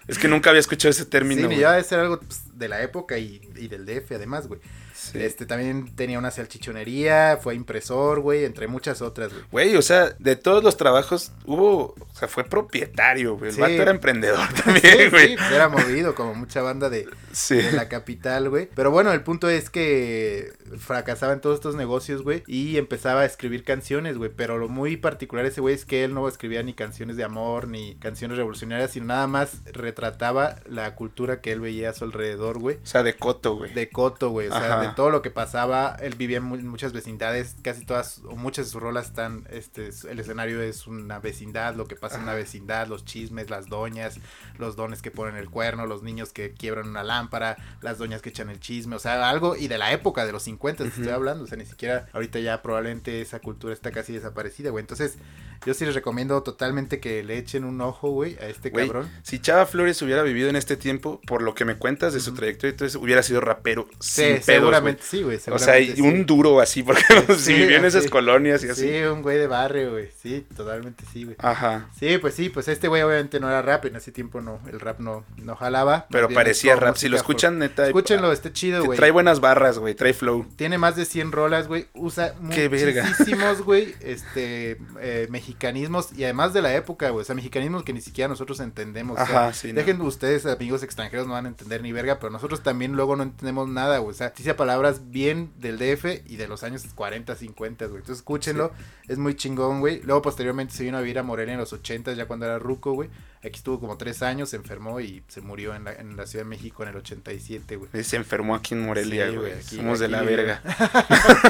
[0.07, 1.47] es que nunca había escuchado ese Sí, término.
[1.47, 1.59] güey.
[1.59, 4.59] ya debe ser algo pues, de la época y, y del DF además, güey.
[5.01, 5.19] Sí.
[5.21, 9.43] Este también tenía una salchichonería, fue impresor, güey, entre muchas otras, güey.
[9.51, 13.49] Güey, o sea, de todos los trabajos hubo, o sea, fue propietario, güey.
[13.49, 13.61] El Sí.
[13.61, 15.35] vato era emprendedor Sí, también, sí, güey.
[15.37, 17.55] pues, era movido como mucha banda de, Sí.
[17.55, 18.69] de la capital, güey.
[18.75, 23.25] Pero bueno, el punto es que fracasaba en todos estos negocios, güey, y empezaba a
[23.25, 24.29] escribir canciones, güey.
[24.35, 27.23] Pero lo muy particular de ese güey es que él no escribía ni canciones de
[27.23, 32.03] amor, ni canciones revolucionarias, sino nada más retrataba la cultura que él veía a su
[32.05, 32.77] alrededor, güey.
[32.83, 33.73] O sea, de coto, güey.
[33.73, 34.47] de Coto, güey.
[34.47, 34.81] O sea, Ajá.
[34.81, 35.95] de todo lo que pasaba.
[36.01, 37.55] Él vivía en mu- muchas vecindades.
[37.63, 39.47] Casi todas, o muchas de sus rolas están.
[39.49, 41.75] Este, es- el escenario es una vecindad.
[41.75, 42.87] Lo que pasa en una vecindad.
[42.87, 44.19] Los chismes, las doñas.
[44.57, 45.85] Los dones que ponen el cuerno.
[45.87, 47.57] Los niños que quiebran una lámpara.
[47.81, 48.95] Las doñas que echan el chisme.
[48.95, 49.55] O sea, algo.
[49.55, 51.43] Y de la época de los 50 estoy hablando.
[51.43, 52.07] O sea, ni siquiera.
[52.13, 54.81] Ahorita ya probablemente esa cultura está casi desaparecida, güey.
[54.81, 55.17] Entonces,
[55.65, 59.11] yo sí les recomiendo totalmente que le echen un ojo, güey, a este Güey, cabrón.
[59.21, 62.31] si Chava Flores hubiera vivido en este tiempo, por lo que me cuentas de su
[62.31, 62.39] Ujú.
[62.39, 65.39] trayectoria, entonces hubiera sido rapero Sí, sin pedos, seguramente sí, güey.
[65.51, 66.01] O sea, sí.
[66.01, 67.03] un duro así, porque
[67.37, 68.87] si Sí, vivió en esas colonias y así.
[68.87, 70.09] Sí, un güey de barrio, güey.
[70.21, 71.35] Sí, totalmente sí, güey.
[71.39, 71.89] Ajá.
[71.97, 74.79] Sí, pues sí, pues este güey obviamente no era rap, en ese tiempo no, el
[74.79, 76.07] rap no, no jalaba.
[76.09, 76.95] Pero parecía rap.
[76.95, 77.85] Si lo escuchan, neta.
[77.87, 78.97] Escúchenlo, está chido, güey.
[78.97, 79.95] Trae buenas barras, güey.
[79.95, 80.45] Trae flow.
[80.55, 81.87] Tiene más de 100 rolas, güey.
[81.93, 87.21] Usa Qué muchísimos, güey, este, eh, mexicanismos y además de la época, güey.
[87.21, 89.19] O sea, mexicanismos que ni siquiera nosotros entendemos.
[89.19, 89.69] o sea, Ajá, sí.
[89.69, 89.75] no.
[89.75, 93.23] Dejen ustedes, amigos extranjeros, no van a entender ni verga, pero nosotros también luego no
[93.23, 94.11] entendemos nada, güey.
[94.11, 97.97] O sea, dice palabras bien del DF y de los años 40, 50, güey.
[97.97, 98.71] Entonces escúchenlo,
[99.07, 100.01] es muy chingón, güey.
[100.03, 102.93] Luego posteriormente se vino a vivir a Morelia en los 80, ya cuando era ruco,
[102.93, 103.09] güey.
[103.43, 106.45] Aquí estuvo como tres años, se enfermó y se murió en la, en la Ciudad
[106.45, 108.03] de México en el 87, güey.
[108.03, 109.51] Se enfermó aquí en Morelia, Sí, güey.
[109.53, 110.61] aquí- Somos de la verga.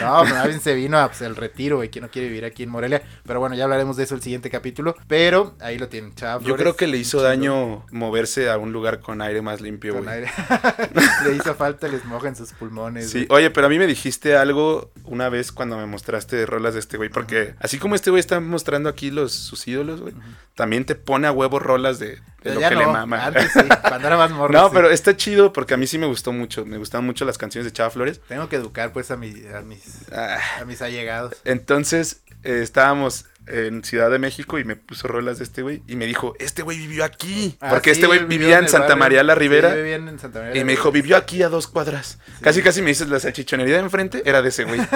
[0.00, 2.62] No, pero bien se vino a pues, el retiro, güey, que no quiere vivir aquí
[2.62, 3.02] en Morelia.
[3.26, 4.94] Pero bueno, ya hablaremos de eso el siguiente capítulo.
[5.08, 8.72] Pero ahí lo tienen, Chava Yo Flores, creo que le hizo daño moverse a un
[8.72, 10.14] lugar con aire más limpio, Con güey.
[10.18, 10.30] aire.
[11.24, 13.10] le hizo falta, les moja en sus pulmones.
[13.10, 13.42] Sí, güey.
[13.44, 16.96] oye, pero a mí me dijiste algo una vez cuando me mostraste rolas de este
[16.96, 20.14] güey, porque así como este güey está mostrando aquí los sus ídolos, güey,
[20.54, 23.26] también te pone a huevo rolas de, lo que no, le mama.
[23.26, 24.52] Antes sí, cuando era más morro.
[24.52, 24.70] no, sí.
[24.74, 27.64] pero está chido porque a mí sí me gustó mucho, me gustaban mucho las canciones
[27.64, 28.20] de Chava Flores.
[28.28, 31.34] Tengo que educar pues a, mi, a, mis, Ah, a mis allegados.
[31.44, 35.96] entonces eh, estábamos en Ciudad de México y me puso rolas de este güey y
[35.96, 38.98] me dijo, este güey vivió aquí, Ah, porque sí, este güey vivía en Santa barrio.
[38.98, 39.70] María la Ribera.
[39.70, 42.18] Sí, vivían en Santa María la Y me dijo, vivió aquí a dos cuadras.
[42.26, 42.32] Sí.
[42.42, 44.80] Casi, casi me dices, la salchichonería de enfrente era de ese güey.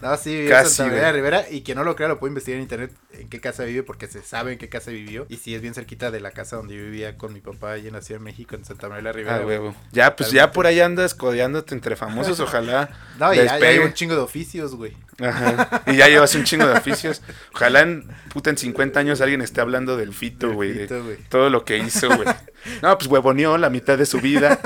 [0.00, 1.12] No, sí, vivió Casi, en Santa María la.
[1.12, 1.44] Ribera.
[1.50, 4.06] Y que no lo crea, lo puede investigar en internet en qué casa vive, porque
[4.06, 5.26] se sabe en qué casa vivió.
[5.28, 7.86] Y sí, es bien cerquita de la casa donde yo vivía con mi papá y
[7.86, 9.36] en la Ciudad de México, en Santa María la Ribera.
[9.36, 9.74] Ah, huevo.
[9.92, 12.88] Ya, pues ya por ahí andas codeándote entre famosos, ojalá.
[13.18, 14.96] No, y ya, ya hay un chingo de oficios, güey.
[15.20, 15.82] Ajá.
[15.86, 17.22] Y ya llevas un chingo de oficios.
[17.54, 17.89] Ojalá en,
[18.32, 20.72] puta, en 50 años alguien esté hablando del fito, güey.
[20.72, 20.86] de
[21.28, 22.28] todo lo que hizo, güey.
[22.82, 24.60] No, pues huevoneó la mitad de su vida.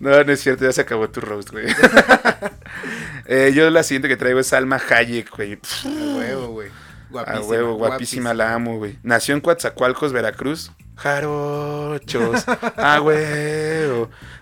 [0.00, 1.66] No, no es cierto, ya se acabó tu roast, güey.
[3.26, 5.54] Eh, yo la siguiente que traigo es Alma Hayek, güey.
[5.54, 6.68] A huevo, güey.
[6.68, 6.72] A
[7.10, 7.46] Guapísima.
[7.46, 8.98] huevo, guapísima, la amo, güey.
[9.02, 10.72] Nació en Coatzacoalcos, Veracruz.
[10.96, 12.44] Jarochos.
[12.76, 13.16] Ah, güey.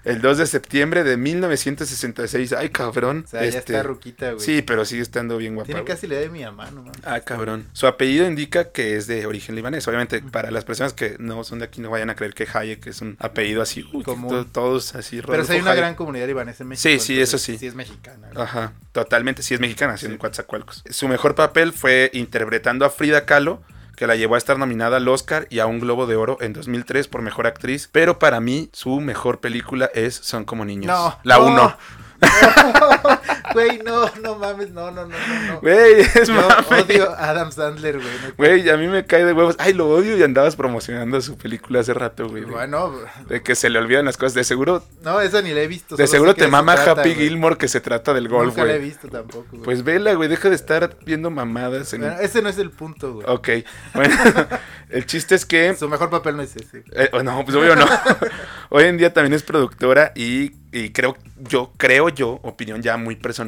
[0.05, 2.53] El 2 de septiembre de 1966.
[2.55, 3.23] Ay, cabrón.
[3.27, 4.45] O sea, ya Este, está ruquita, güey.
[4.45, 5.67] Sí, pero sigue estando bien guapa.
[5.67, 7.01] Tiene casi la edad de mi mamá, no mames.
[7.05, 7.67] Ah, cabrón.
[7.73, 9.87] Su apellido indica que es de origen libanés.
[9.87, 12.87] Obviamente, para las personas que no son de aquí, no vayan a creer que Hayek
[12.89, 13.89] es un apellido así.
[13.93, 14.31] uy, Común.
[14.31, 15.21] to- todos así.
[15.23, 15.83] Pero sí hay Rodolfo una Hayek.
[15.83, 16.83] gran comunidad libanesa en México.
[16.89, 17.59] Sí, sí, eso sí.
[17.59, 18.29] Sí es mexicana.
[18.33, 18.43] güey.
[18.45, 19.43] Ajá, totalmente.
[19.43, 20.07] Sí, es mexicana, Sí.
[20.07, 20.83] en Coatzacoalcos.
[20.91, 23.63] Su mejor papel fue interpretando a Frida Kahlo,
[23.97, 26.53] que la llevó a estar nominada al Oscar y a un Globo de Oro en
[26.53, 27.89] 2003 por mejor actriz.
[27.93, 30.87] Pero para mí, su mejor película es Son como niños.
[30.87, 31.19] No.
[31.23, 31.77] La no.
[33.53, 33.55] 1.
[33.55, 35.17] Güey, no, no mames, no, no, no,
[35.49, 35.61] no.
[35.61, 36.83] Güey, es Yo mame.
[36.83, 38.13] odio a Adam Sandler, güey.
[38.37, 39.57] Güey, a mí me cae de huevos.
[39.59, 42.45] Ay, lo odio y andabas promocionando su película hace rato, güey.
[42.45, 42.93] Bueno,
[43.29, 44.35] De que se le olvidan las cosas.
[44.35, 45.97] De seguro, no, esa ni la he visto.
[45.97, 47.29] de seguro te mama trata, Happy güey.
[47.29, 49.63] Gilmore que se trata del golf, Nunca la he visto tampoco, güey.
[49.63, 50.29] Pues vela, güey.
[50.29, 52.01] Deja de estar viendo mamadas en...
[52.03, 53.27] Bueno, ese no es el punto, güey.
[53.29, 53.49] Ok,
[53.95, 54.15] bueno,
[54.91, 55.75] el chiste es que...
[55.75, 56.85] Su mejor papel no es ese.
[56.93, 57.87] eh, oh, no, pues obvio no.
[58.71, 63.17] Hoy en día también es productora y, y creo yo, creo yo, opinión ya muy
[63.17, 63.42] personal,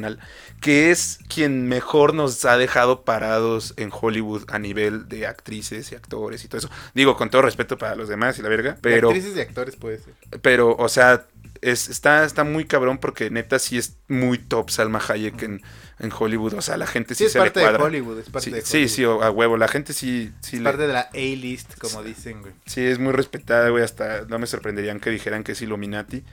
[0.61, 5.95] que es quien mejor nos ha dejado parados en Hollywood a nivel de actrices y
[5.95, 6.69] actores y todo eso.
[6.93, 9.09] Digo, con todo respeto para los demás y la verga, pero...
[9.09, 10.13] Actrices y actores puede ser.
[10.41, 11.25] Pero, o sea,
[11.61, 15.61] es, está, está muy cabrón porque neta sí es muy top Salma Hayek en,
[15.99, 16.53] en Hollywood.
[16.55, 17.65] O sea, la gente sí, Sí, es se le parte de.
[17.83, 19.19] Hollywood, es parte sí, de sí, Hollywood.
[19.21, 19.57] sí, a huevo.
[19.57, 22.53] La gente sí, sí, Es le- parte de la A-list, como dicen, güey.
[22.65, 23.83] sí es muy respetada, güey.
[23.83, 26.23] Hasta no me sorprenderían que dijeran que es Illuminati.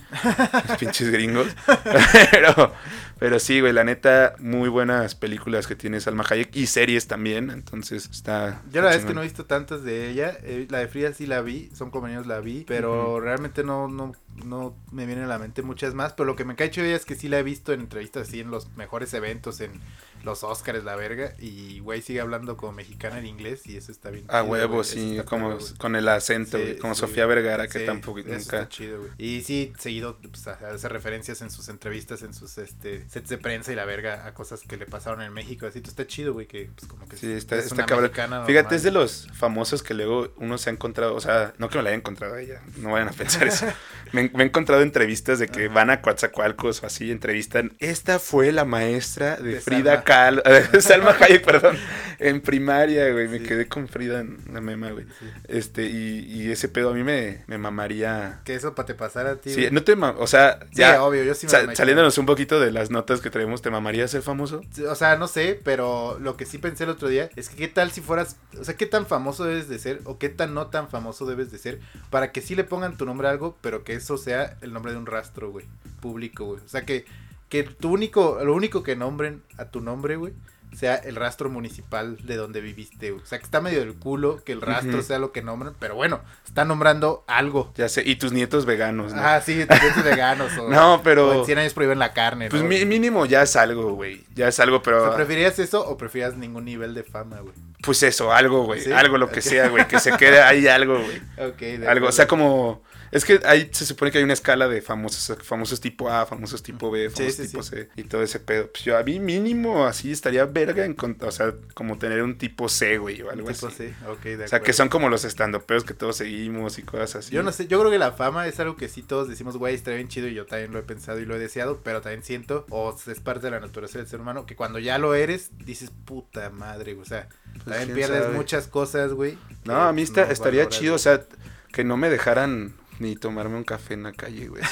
[0.69, 1.49] Los pinches gringos.
[2.31, 2.73] pero,
[3.19, 7.51] pero sí, güey, la neta, muy buenas películas que tiene Salma Hayek y series también.
[7.51, 8.63] Entonces está.
[8.73, 10.37] Yo la verdad es que no he visto tantas de ella.
[10.43, 14.13] eh, la de Frida sí la vi, son convenios la vi, pero realmente no, no,
[14.45, 16.13] no me vienen a la mente muchas más.
[16.15, 17.81] Pero lo que me cae chido de ella es que sí la he visto en
[17.81, 19.81] entrevistas así en los mejores eventos, en
[20.23, 21.35] los Oscars, la verga.
[21.39, 24.25] Y güey sigue hablando como mexicana en inglés y eso está bien.
[24.29, 27.01] A chido, huevo, sí, como con el acento, Sí, como sí.
[27.01, 28.41] Sofía Vergara, que tampoco eso nunca.
[28.41, 29.11] está chido, güey.
[29.19, 33.73] Y sí, seguido pues, hace referencias en sus entrevistas, en sus este sets de prensa
[33.73, 35.67] y la verga a cosas que le pasaron en México.
[35.67, 38.11] Así, está chido, güey, que pues como que Sí, está, es está cabrón.
[38.47, 41.79] Fíjate, es de los famosos que luego uno se ha encontrado, o sea, no que
[41.79, 43.67] me la haya encontrado a ella, no vayan a pensar eso.
[44.13, 47.75] Me, me he encontrado entrevistas de que van a Coatzacoalcos o así, entrevistan.
[47.79, 50.05] Esta fue la maestra de, De Frida Salma.
[50.13, 50.43] Kahlo,
[50.81, 51.77] Salma Hayek, perdón,
[52.19, 53.29] en primaria, güey.
[53.29, 53.45] Me Sí.
[53.45, 55.05] quedé con Frida en la mema, güey.
[55.19, 55.27] Sí.
[55.49, 58.41] Este, y, y ese pedo a mí me, me mamaría.
[58.45, 59.51] Que eso para te pasar a ti.
[59.51, 59.71] Sí, güey.
[59.73, 61.75] no te o sea, Sí, ya obvio, yo sí me imagino.
[61.77, 64.61] saliéndonos un poquito de las notas que traemos, ¿te mamaría ser famoso?
[64.89, 67.69] O sea, no sé, pero lo que sí pensé el otro día es que qué
[67.69, 70.67] tal si fueras, o sea, qué tan famoso debes de ser o qué tan no
[70.69, 73.85] tan famoso debes de ser para que sí le pongan tu nombre a algo, pero
[73.85, 75.67] que eso sea el nombre de un rastro, güey,
[76.01, 76.61] público, güey.
[76.65, 77.05] O sea, que,
[77.53, 80.33] que tu único, lo único que nombren a tu nombre, güey,
[80.75, 83.23] sea el rastro municipal de donde viviste, güey.
[83.23, 85.95] O sea, que está medio del culo que el rastro sea lo que nombran, pero
[85.95, 87.71] bueno, está nombrando algo.
[87.75, 89.21] Ya sé, y tus nietos veganos, ¿no?
[89.23, 91.41] Ah, sí, también veganos o, no, o pero...
[91.41, 94.25] en 100 años prohíben la carne, Pues mínimo ya es algo, güey.
[94.35, 95.05] Ya es algo, O pero.
[95.05, 97.53] sea, ¿Preferirías eso o preferirías ningún nivel de fama, güey?
[97.83, 98.81] Pues eso, algo, güey.
[98.81, 98.93] ¿Sí?
[98.93, 99.87] Algo, lo que sea, güey.
[99.89, 101.21] Que se quede ahí algo, güey.
[101.51, 102.83] Ok, de Algo, o sea, como.
[103.13, 106.63] Es que ahí se supone que hay una escala de famosos, famosos tipo A, famosos
[106.63, 107.71] tipo B, famosos sí, tipo sí.
[107.77, 108.71] C y todo ese pedo.
[108.73, 112.71] Pues yo a mí mínimo así estaría verga en o sea, como tener un tipo
[112.71, 113.77] C, güey, o algo Tipo, así.
[113.89, 117.17] sí, ok, de O sea, que son como los estandopeos que todos seguimos y cosas
[117.17, 117.35] así.
[117.35, 119.75] Yo no sé, yo creo que la fama es algo que sí todos decimos, güey,
[119.75, 122.23] estaría bien chido y yo también lo he pensado y lo he deseado, pero también
[122.23, 125.51] siento, o es parte de la naturaleza del ser humano, que cuando ya lo eres,
[125.67, 128.35] dices, puta madre, güey, o sea, también Pues quién pierdes sabe.
[128.37, 129.37] muchas cosas, güey.
[129.65, 131.27] No, a mí está- no estaría valoras, chido, o sea,
[131.73, 134.63] que no me dejaran ni tomarme un café en la calle, güey.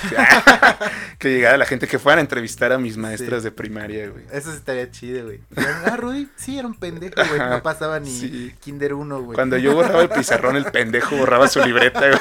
[1.19, 3.45] que llegara la gente que fuera a entrevistar a mis maestras Sí.
[3.45, 4.25] de primaria, güey.
[4.33, 5.41] Eso estaría chido, güey.
[5.85, 7.41] Ah, Rudy, sí, era un pendejo, güey.
[7.41, 8.55] No pasaba ni sí.
[8.61, 9.35] Kinder 1, güey.
[9.35, 12.21] Cuando yo borraba el pizarrón, el pendejo borraba su libreta, güey.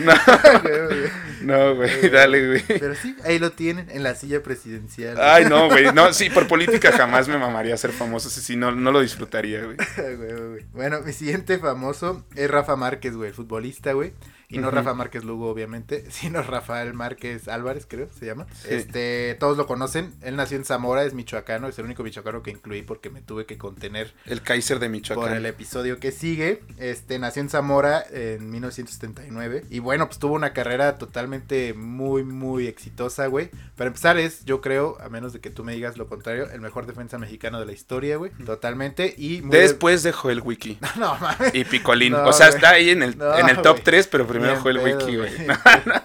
[0.00, 0.12] No,
[1.42, 2.62] no, güey, dale, güey.
[2.66, 5.14] Pero sí, ahí lo tienen, en la silla presidencial.
[5.16, 5.26] güey.
[5.28, 5.92] Ay, no, güey.
[5.92, 8.30] No, sí, por política jamás me mamaría ser famoso.
[8.30, 9.76] Sí, sí, no, no lo disfrutaría, güey.
[9.96, 10.66] Güey, güey, güey.
[10.72, 14.12] Bueno, mi siguiente famoso es Rafa Márquez, güey, el futbolista, güey.
[14.50, 14.70] Y no.
[14.70, 18.46] Rafa Márquez Lugo, obviamente, sino Rafael Márquez Álvarez, creo, se llama.
[18.54, 18.68] Sí.
[18.70, 20.14] Este, todos lo conocen.
[20.22, 23.44] Él nació en Zamora, es michoacano, es el único michoacano que incluí porque me tuve
[23.46, 25.34] que contener El Kaiser de por Michoacán.
[25.34, 26.62] el episodio que sigue.
[26.78, 29.64] Este, nació en Zamora en 1979.
[29.70, 33.50] Y bueno, pues tuvo una carrera totalmente muy, muy exitosa, güey.
[33.76, 36.60] Para empezar es, yo creo, a menos de que tú me digas lo contrario, el
[36.60, 38.30] mejor defensa mexicano de la historia, güey.
[38.44, 39.14] Totalmente.
[39.16, 41.54] Y muy Después de Joel Wiki No mames.
[41.54, 42.12] y Picolín.
[42.12, 43.84] No, o sea, está ahí en el, No, en el top güey.
[43.84, 45.34] 3, pero primero fue el pedo, wiki, güey.
[45.34, 45.46] güey.
[45.46, 45.54] No,
[45.86, 46.02] no,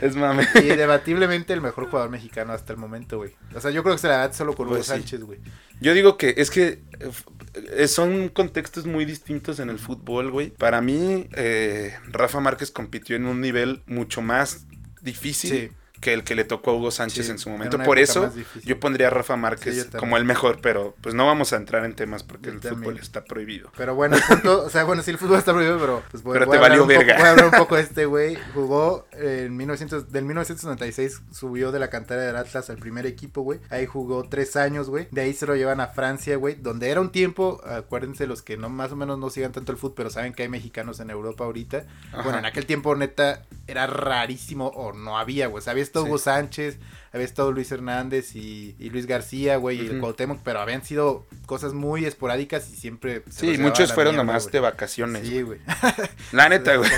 [0.00, 0.46] es mame.
[0.56, 3.34] Y debatiblemente el mejor jugador mexicano hasta el momento, güey.
[3.54, 4.92] O sea, yo creo que se la da solo con Hugo Pues sí.
[4.92, 5.38] Sánchez, güey.
[5.80, 6.82] Yo digo que es que
[7.76, 10.50] eh, son contextos muy distintos en el fútbol, güey.
[10.50, 14.66] Para mí, eh, Rafa Márquez compitió en un nivel mucho más
[15.00, 15.70] difícil Sí.
[16.00, 17.78] Que el que le tocó a Hugo Sánchez Sí, en su en momento.
[17.82, 18.32] Por eso
[18.64, 21.84] yo pondría a Rafa Márquez Sí, como el mejor, pero pues no vamos a entrar
[21.84, 22.82] en temas porque Yo el también.
[22.84, 23.70] fútbol está prohibido.
[23.76, 26.34] Pero bueno, el punto, o sea, bueno, sí, el fútbol está prohibido, pero pues voy,
[26.34, 27.16] Pero voy te valió un poco- verga.
[27.18, 28.36] voy a hablar un poco de este güey.
[28.54, 33.60] Jugó en 1900, del 1996, subió de la cantera del Atlas al primer equipo, güey.
[33.70, 35.08] Ahí jugó tres años, güey.
[35.10, 38.56] De ahí se lo llevan a Francia, güey, donde era un tiempo, acuérdense los que
[38.56, 41.10] no más o menos no sigan tanto el fútbol, pero saben que hay mexicanos en
[41.10, 41.84] Europa ahorita.
[42.12, 42.22] Ajá.
[42.22, 45.58] Bueno, en aquel tiempo, neta, era rarísimo o no había, güey.
[45.58, 45.98] O Sí.
[46.08, 46.78] Hugo Sánchez,
[47.12, 50.00] había estado Luis Hernández y, y Luis García, güey, y el.
[50.00, 53.22] Cuauhtémoc, pero habían sido cosas muy esporádicas y siempre...
[53.30, 55.26] se Sí, muchos fueron mierda, nomás de vacaciones.
[55.26, 55.60] Sí, güey.
[56.32, 56.90] La neta, güey.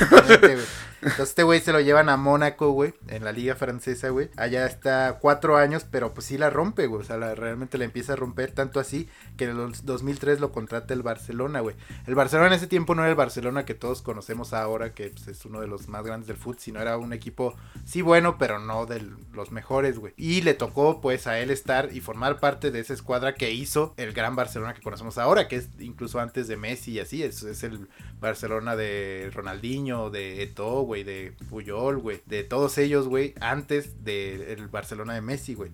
[1.02, 4.28] Entonces este güey se lo llevan a Mónaco, güey, en la liga francesa, güey.
[4.36, 7.00] Allá está cuatro años, pero pues sí la rompe, güey.
[7.02, 9.08] O sea, la- realmente la empieza a romper tanto así
[9.38, 11.74] que en el 2003 lo contrata el Barcelona, güey.
[12.06, 15.26] El Barcelona en ese tiempo no era el Barcelona que todos conocemos ahora, que pues,
[15.28, 17.54] es uno de los más grandes del fútbol, sino era un equipo,
[17.86, 19.02] sí bueno, pero no de
[19.32, 20.12] los mejores, güey.
[20.16, 23.94] Y le tocó pues a él estar y formar parte de esa escuadra que hizo
[23.96, 27.42] el gran Barcelona que conocemos ahora, que es incluso antes de Messi y así, es,
[27.42, 27.88] es el
[28.20, 34.66] Barcelona de Ronaldinho, de Eto'o, güey, de Puyol, güey, de todos ellos, güey, antes del
[34.68, 35.70] Barcelona de Messi, güey.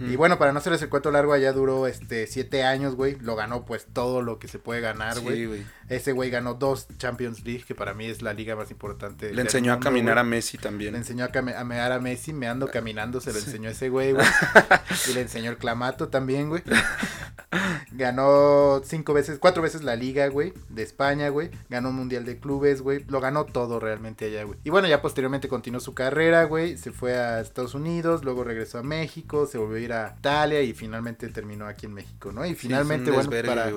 [0.00, 3.16] Y bueno, para no hacerles el cuento largo, allá duró este siete años, güey.
[3.20, 5.46] Lo ganó pues todo lo que se puede ganar, güey.
[5.46, 5.66] Sí.
[5.88, 9.32] Ese güey ganó dos Champions League, que para mí es la liga más importante.
[9.32, 10.96] Le enseñó a caminar a Messi Le también.
[10.96, 14.26] enseñó a, came- a mear a Messi, meando, caminando, se lo enseñó ese güey, güey.
[15.10, 16.62] y le enseñó el clamato también, güey.
[17.92, 21.50] Ganó cinco veces, cuatro veces la liga, güey, de España, güey.
[21.68, 23.04] Ganó un mundial de clubes, güey.
[23.08, 24.58] Lo ganó todo realmente allá, güey.
[24.64, 26.76] Y bueno, ya posteriormente continuó su carrera, güey.
[26.76, 30.62] Se fue a Estados Unidos, luego regresó a México, se volvió a ir a Italia
[30.62, 32.44] y finalmente terminó aquí en México, ¿no?
[32.44, 33.72] Y Sí, finalmente, bueno, para.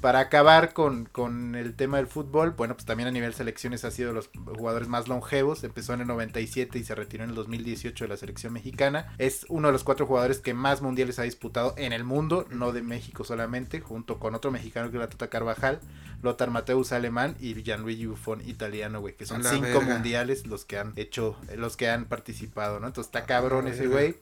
[0.00, 3.90] Para acabar con, con el tema del fútbol, bueno, pues también a nivel selecciones ha
[3.90, 5.62] sido los jugadores más longevos.
[5.62, 9.14] Empezó en el 97 y se retiró en el 2018 de la selección mexicana.
[9.18, 12.72] Es uno de los cuatro jugadores que más mundiales ha disputado en el mundo, no
[12.72, 15.80] de México solamente, junto con otro mexicano que es la Tota Carvajal,
[16.22, 19.94] Lothar Mateus alemán y Gianluigi Buffon italiano, güey, que son la cinco verga.
[19.94, 22.86] mundiales los que han hecho, los que han participado, ¿no?
[22.88, 24.16] Entonces está cabrón ese güey.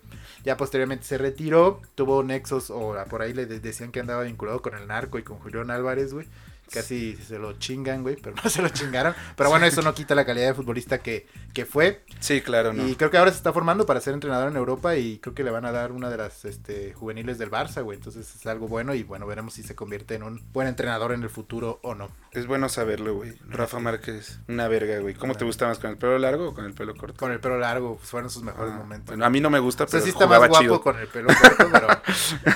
[0.45, 4.63] Ya posteriormente se retiró, tuvo nexos, o por ahí le de- decían que andaba vinculado
[4.63, 5.39] con el narco y con
[5.71, 6.27] Álvarez, güey.
[6.73, 9.13] Casi se lo chingan, güey, pero no se lo chingaron.
[9.35, 12.05] Pero bueno, eso no quita la calidad de futbolista que, que fue.
[12.21, 12.87] Sí, claro, no.
[12.87, 15.43] Y creo que ahora se está formando para ser entrenador en Europa y creo que
[15.43, 17.99] le van a dar una de las este, juveniles del Barça, güey.
[17.99, 21.25] Entonces es algo bueno y bueno, veremos si se convierte en un buen entrenador en
[21.25, 22.09] el futuro o no.
[22.31, 23.37] Es bueno saberlo, güey.
[23.49, 25.15] Rafa Márquez, una verga, güey.
[25.17, 27.19] ¿Cómo te gusta más, con el pelo largo o con el pelo corto?
[27.19, 29.07] Con el pelo largo, pues fueron sus mejores Ah, momentos.
[29.09, 30.81] bueno, a mí no me gusta, o sea, pero sí está más guapo chido.
[30.81, 31.89] con el pelo corto, pero,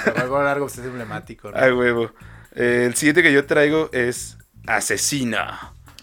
[0.04, 1.58] pero el pelo largo es emblemático, ¿no?
[1.58, 2.12] Ay, huevo.
[2.54, 5.38] Eh, el siguiente que yo traigo es Asesino.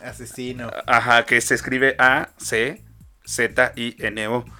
[0.01, 0.71] Asesino.
[0.87, 2.85] Ajá, que se escribe A-C-Z-I-N-O.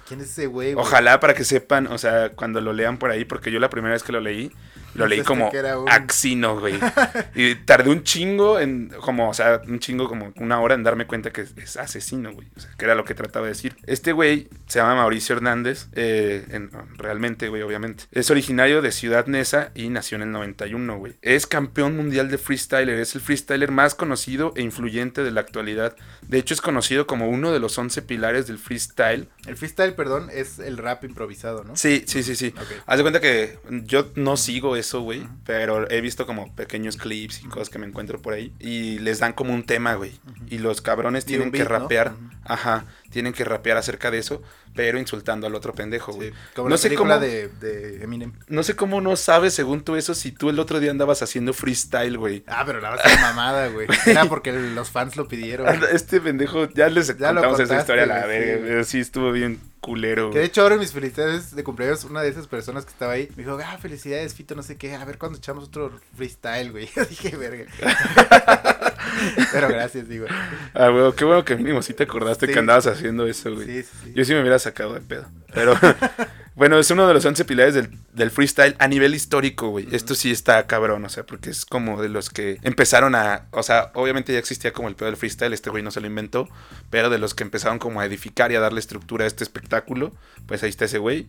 [0.06, 0.74] ¿Quién es ese güey?
[0.74, 3.92] Ojalá para que sepan, o sea, cuando lo lean por ahí, porque yo la primera
[3.92, 4.52] vez que lo leí,
[4.94, 6.74] lo leí como un- Axino, güey.
[7.34, 11.06] Y tardé un chingo en, como, o sea, un chingo como una hora en darme
[11.06, 12.48] cuenta que es, es asesino, güey.
[12.56, 13.76] O sea, que era lo que trataba de decir.
[13.86, 18.04] Este güey se llama Mauricio Hernández, eh, en- realmente, güey, obviamente.
[18.12, 21.14] Es originario de Ciudad Neza y nació en el 91, güey.
[21.22, 25.96] Es campeón mundial de freestyler, es el freestyler más conocido e influyente de la actualidad.
[26.22, 29.28] De hecho, es conocido como uno de los 11 pilares del freestyle.
[29.46, 31.76] El freestyle, perdón, es el rap improvisado, ¿no?
[31.76, 32.54] Sí, sí, sí, sí.
[32.86, 37.42] Haz de cuenta que yo no sigo eso, güey, pero he visto como pequeños clips
[37.42, 40.12] y cosas que me encuentro por ahí y les dan como un tema, güey.
[40.48, 42.12] Y los cabrones tienen que rapear,
[42.44, 44.42] ajá, tienen que rapear acerca de eso,
[44.74, 46.30] pero insultando al otro pendejo, güey.
[46.30, 48.32] Sí, como No la sé cómo- de, de Eminem.
[48.48, 51.52] No sé cómo no sabes, según tú, eso si tú el otro día andabas haciendo
[51.52, 52.42] freestyle, güey.
[52.48, 53.86] Ah, pero la vas a mamada, güey.
[54.06, 55.66] Era porque los fans lo pidieron.
[55.78, 55.94] güey.
[55.94, 58.98] Este pendejo, ya les Ya contamos esa contaste, historia a la verga, sí.
[59.00, 62.46] estuvo bien culero, Que de hecho ahora en mis felicidades de cumpleaños, una de esas
[62.46, 65.38] personas que estaba ahí me dijo, ah, felicidades, Fito, no sé qué, a ver cuando
[65.38, 66.88] echamos otro freestyle, güey.
[66.96, 67.66] Yo dije, verga.
[69.52, 70.26] Pero gracias, digo.
[70.74, 72.52] Ah, güey, qué bueno que mínimo sí te acordaste Sí.
[72.52, 73.66] que andabas haciendo eso, güey.
[73.66, 74.12] Sí, sí, sí.
[74.14, 75.26] Yo sí me hubiera sacado de pedo.
[75.54, 75.74] Pero
[76.54, 79.86] bueno, es uno de los 11 pilares del, del freestyle a nivel histórico, güey.
[79.92, 83.46] Esto sí está cabrón, o sea, porque es como de los que empezaron a.
[83.50, 86.06] O sea, obviamente ya existía como el pedo del freestyle, este güey no se lo
[86.06, 86.48] inventó.
[86.90, 90.12] Pero de los que empezaron como a edificar y a darle estructura a este espectáculo,
[90.46, 91.28] pues ahí está ese güey.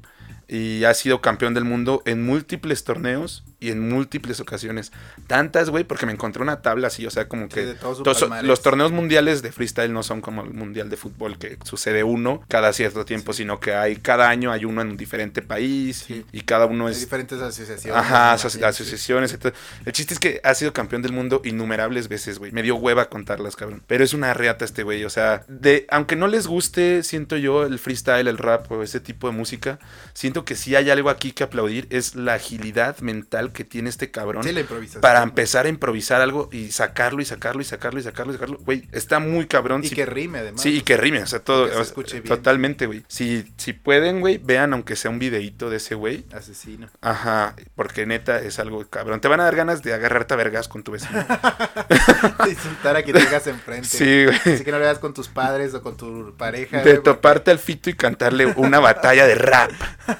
[0.56, 4.92] Y ha sido campeón del mundo en múltiples torneos y en múltiples ocasiones.
[5.26, 8.44] Tantas, güey, porque me encontré una tabla así, o sea, como Sí, que de tos-
[8.44, 12.44] los torneos mundiales de freestyle no son como el mundial de fútbol que sucede uno
[12.50, 16.24] cada cierto tiempo, sino que hay cada año hay uno en un diferente país Sí.
[16.32, 17.98] y, y cada uno es diferentes asociaciones.
[18.00, 18.62] Ajá, aso- sí.
[18.64, 19.34] asociaciones.
[19.34, 19.56] etc.
[19.86, 22.52] El chiste es que ha sido campeón del mundo innumerables veces, güey.
[22.52, 23.82] Me dio hueva contarlas, cabrón.
[23.88, 25.04] Pero es una reata este güey.
[25.06, 29.00] O sea, de, aunque no les guste, siento yo, el freestyle, el rap o ese
[29.00, 29.80] tipo de música,
[30.14, 31.88] siento que sí hay algo aquí que aplaudir.
[31.90, 34.44] Es la agilidad mental que tiene este cabrón.
[34.44, 35.02] Sí, la improvisación.
[35.02, 38.58] para empezar a improvisar algo y sacarlo y sacarlo y sacarlo y sacarlo y sacarlo.
[38.60, 39.82] Güey, está muy cabrón.
[39.84, 40.62] Y que rime, además.
[40.62, 41.68] Sí, y que rime, o sea, todo.
[41.68, 42.36] Que se escuche bien.
[42.36, 43.04] Totalmente, güey.
[43.08, 46.26] Si, si pueden, güey, vean aunque sea un videíto de ese güey.
[46.34, 46.90] Asesino.
[47.02, 49.22] Ajá, porque neta es algo cabrón.
[49.22, 51.20] Te van a dar ganas de agarrarte a vergas con tu vecino.
[51.20, 53.88] De insultar a quien tengas enfrente.
[53.88, 54.56] Sí, güey.
[54.56, 56.78] Así que no lo veas con tus padres o con tu pareja.
[56.78, 59.72] De porque- toparte al fito y cantarle una batalla de rap.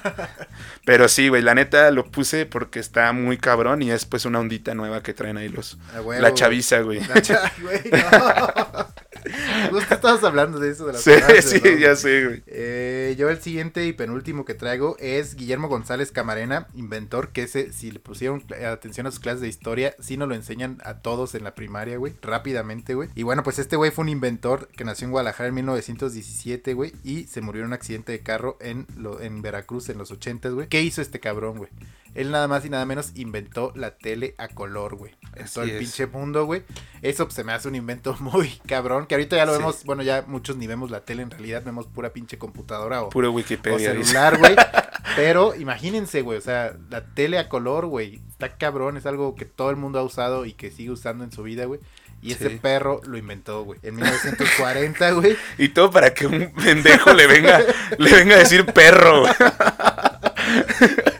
[0.84, 4.38] Pero sí, güey, la neta lo puse porque está muy cabrón y es pues una
[4.40, 5.78] ondita nueva que traen ahí los...
[6.20, 7.00] La chaviza, güey.
[7.06, 8.86] La cha- güey, no.
[9.70, 11.78] Justo estabas hablando de eso, de las Sí, frases, sí, ¿no?
[11.78, 12.42] ya sé, güey.
[12.46, 17.72] Eh, yo el siguiente y penúltimo que traigo es Guillermo González Camarena, inventor, que ese,
[17.72, 21.34] si le pusieron atención a sus clases de historia, sí nos lo enseñan a todos
[21.34, 23.08] en la primaria, güey, rápidamente, güey.
[23.14, 26.92] Y bueno, pues este güey fue un inventor que nació en Guadalajara en 1917, güey,
[27.02, 30.50] y se murió en un accidente de carro en, lo, en Veracruz en los 80,
[30.50, 30.68] güey.
[30.68, 31.70] ¿Qué hizo este cabrón, güey?
[32.14, 35.16] Él nada más y nada menos inventó la tele a color, güey.
[35.34, 35.78] En Así todo el es.
[35.80, 36.62] pinche mundo, güey.
[37.02, 39.58] Eso pues, se me hace un invento muy cabrón, que ahorita ya lo Sí.
[39.58, 43.08] vemos, bueno, ya muchos ni vemos la tele en realidad, vemos pura pinche computadora o,
[43.08, 43.92] Puro o Wikipedia.
[43.92, 44.04] dice.
[44.12, 44.54] celular, güey.
[45.16, 49.44] Pero imagínense, güey, o sea, la tele a color, güey, está cabrón, es algo que
[49.44, 51.80] todo el mundo ha usado y que sigue usando en su vida, güey.
[52.22, 52.58] Y ese Sí.
[52.60, 53.78] perro lo inventó, güey.
[53.82, 55.36] En 1940, güey.
[55.58, 57.60] Y todo para que un pendejo le venga,
[57.98, 59.20] le venga a decir perro.
[59.20, 59.32] güey.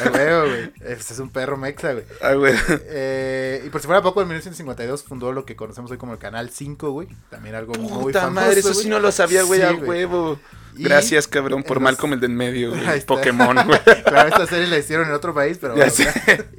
[0.04, 0.72] A huevo, güey.
[0.80, 2.04] Este es un perro mexa, güey.
[2.20, 2.54] Ah, güey.
[2.86, 6.18] Eh, y por si fuera poco, en 1952 fundó lo que conocemos hoy como el
[6.18, 7.08] Canal 5, güey.
[7.30, 8.82] También algo muy Puta famoso, madre, eso güey.
[8.82, 10.38] sí no lo sabía, güey, Sí, a huevo.
[10.76, 13.00] Y Gracias, cabrón, por mal como el de en medio, güey.
[13.06, 13.80] Pokémon, güey.
[14.04, 15.90] Claro, esta serie la hicieron en otro país, pero bueno.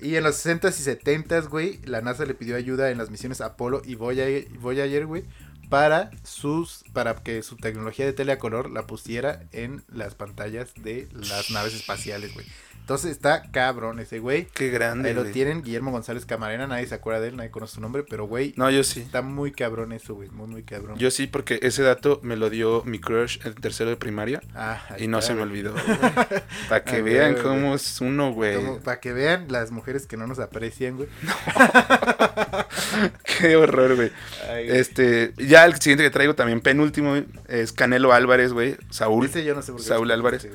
[0.02, 3.42] Y en los 60s y 70s, güey, la NASA le pidió ayuda en las misiones
[3.42, 5.24] Apolo y Voyager, Voyager, güey,
[5.70, 10.74] para sus para que su tecnología de tele a color la pusiera en las pantallas
[10.82, 12.46] de las naves espaciales, güey.
[12.88, 14.48] Entonces está cabrón ese güey.
[14.54, 15.34] Qué grande, Ahí lo güey.
[15.34, 18.54] tienen, Guillermo González Camarena, nadie se acuerda de él, nadie conoce su nombre, pero güey,
[18.56, 19.02] No, yo sí.
[19.02, 20.98] está muy cabrón eso, güey, muy muy cabrón.
[20.98, 24.82] Yo sí, porque ese dato me lo dio mi crush en tercero de primaria Ah,
[24.98, 25.76] y no está, se me olvidó.
[26.70, 28.56] Para que Ah, vean güey, cómo es uno, güey.
[28.86, 31.10] Para que vean las mujeres que no nos aprecian, güey.
[33.40, 34.14] Qué horror, güey.
[34.50, 34.66] Ay.
[34.70, 37.18] Este, ya el siguiente que traigo también, penúltimo,
[37.50, 38.78] es Canelo Álvarez, güey.
[38.92, 39.26] Saúl.
[39.26, 40.48] Ese yo no sé por qué Saúl Álvarez.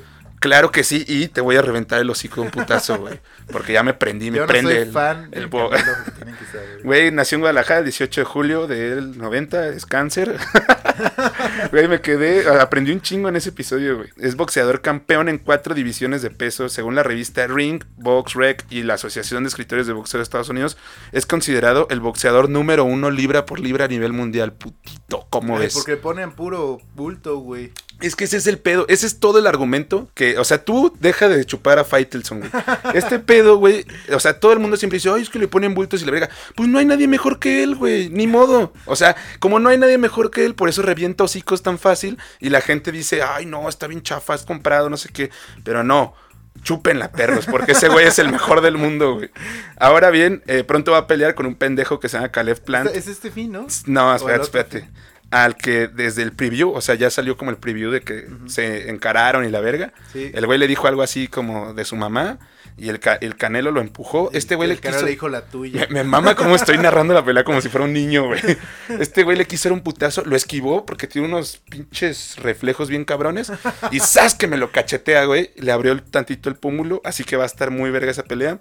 [0.42, 3.20] Claro que sí, y te voy a reventar el hocico de un putazo, güey.
[3.52, 5.70] Porque ya me prendí, me Yo no prende soy el, fan el bo-.
[6.82, 10.36] Güey, nació en Guadalajara el 18 de julio del 90, es cáncer.
[11.70, 14.08] Güey, me quedé, aprendí un chingo en ese episodio, güey.
[14.18, 18.82] Es boxeador campeón en cuatro divisiones de peso, según la revista Ring, Box Rec y
[18.82, 20.76] la Asociación de Escritores de Boxeo de Estados Unidos.
[21.12, 25.62] Es considerado el boxeador número uno libra por libra a nivel mundial, putito, ¿cómo Ay,
[25.64, 25.74] ves?
[25.74, 27.72] porque ponen puro bulto, güey.
[28.02, 30.94] Es que ese es el pedo, ese es todo el argumento que, o sea, tú
[31.00, 32.50] deja de chupar a Faitelson, güey.
[32.94, 35.74] Este pedo, güey, o sea, todo el mundo siempre dice, ay, es que le ponen
[35.74, 36.30] bultos y le brega.
[36.56, 38.72] Pues no hay nadie mejor que él, güey, ni modo.
[38.86, 42.18] O sea, como no hay nadie mejor que él, por eso revienta hocicos tan fácil
[42.40, 45.30] y la gente dice, ay, no, está bien chafa, es comprado, no sé qué.
[45.64, 46.14] Pero no,
[46.62, 49.30] chúpenla, perros, porque ese güey es el mejor del mundo, güey.
[49.76, 52.90] Ahora bien, eh, pronto va a pelear con un pendejo que se llama Caleb Plant.
[52.94, 53.66] Es este fin, ¿no?
[53.86, 54.88] No, ¿O el espérate, espérate.
[55.32, 58.90] Al que desde el preview, o sea, ya salió como el preview de que se
[58.90, 59.92] encararon y la verga.
[60.12, 60.30] Sí.
[60.34, 62.38] El güey le dijo algo así como de su mamá
[62.76, 64.30] y el, ca- el canelo lo empujó.
[64.34, 65.04] este güey El le Canelo quiso...
[65.06, 65.86] le dijo la tuya.
[65.88, 68.40] Me, me mama como estoy narrando la pelea como si fuera un niño, güey.
[69.00, 73.04] Este güey le quiso dar un putazo, lo esquivó porque tiene unos pinches reflejos bien
[73.06, 73.50] cabrones.
[73.90, 74.34] Y ¡zas!
[74.34, 75.50] que me lo cachetea, güey.
[75.56, 78.58] Le abrió tantito el pómulo, así que va a estar muy verga esa pelea.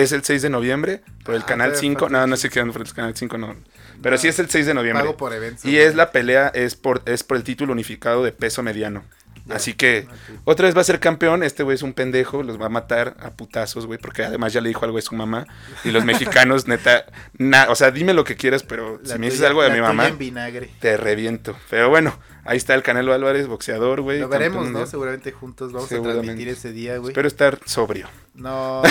[0.00, 2.00] Es el 6 de noviembre por el Ah, canal todavía 5.
[2.06, 3.56] falta No, no sé qué por el canal 5, no.
[4.02, 4.20] Pero No.
[4.22, 5.02] sí es el 6 de noviembre.
[5.04, 5.64] Pago por eventos.
[5.64, 9.02] Y es la pelea, es por, es por el título unificado de peso mediano.
[9.50, 10.40] Así que Ok.
[10.44, 11.42] otra vez va a ser campeón.
[11.42, 14.60] Este güey es un pendejo, los va a matar a putazos, güey, porque además ya
[14.60, 15.46] le dijo algo de su mamá.
[15.84, 17.06] Y los mexicanos, neta,
[17.38, 19.70] na- o sea, dime lo que quieras, pero La si me dices tuya- algo de
[19.70, 20.70] mi mamá, en vinagre.
[20.80, 21.56] te reviento.
[21.70, 22.18] Pero bueno,
[22.48, 24.20] ahí está el Canelo Álvarez, boxeador, güey.
[24.20, 24.86] Lo veremos, ¿no?
[24.86, 27.10] Seguramente juntos vamos a transmitir ese día, güey.
[27.10, 28.08] Espero estar sobrio.
[28.34, 28.82] No,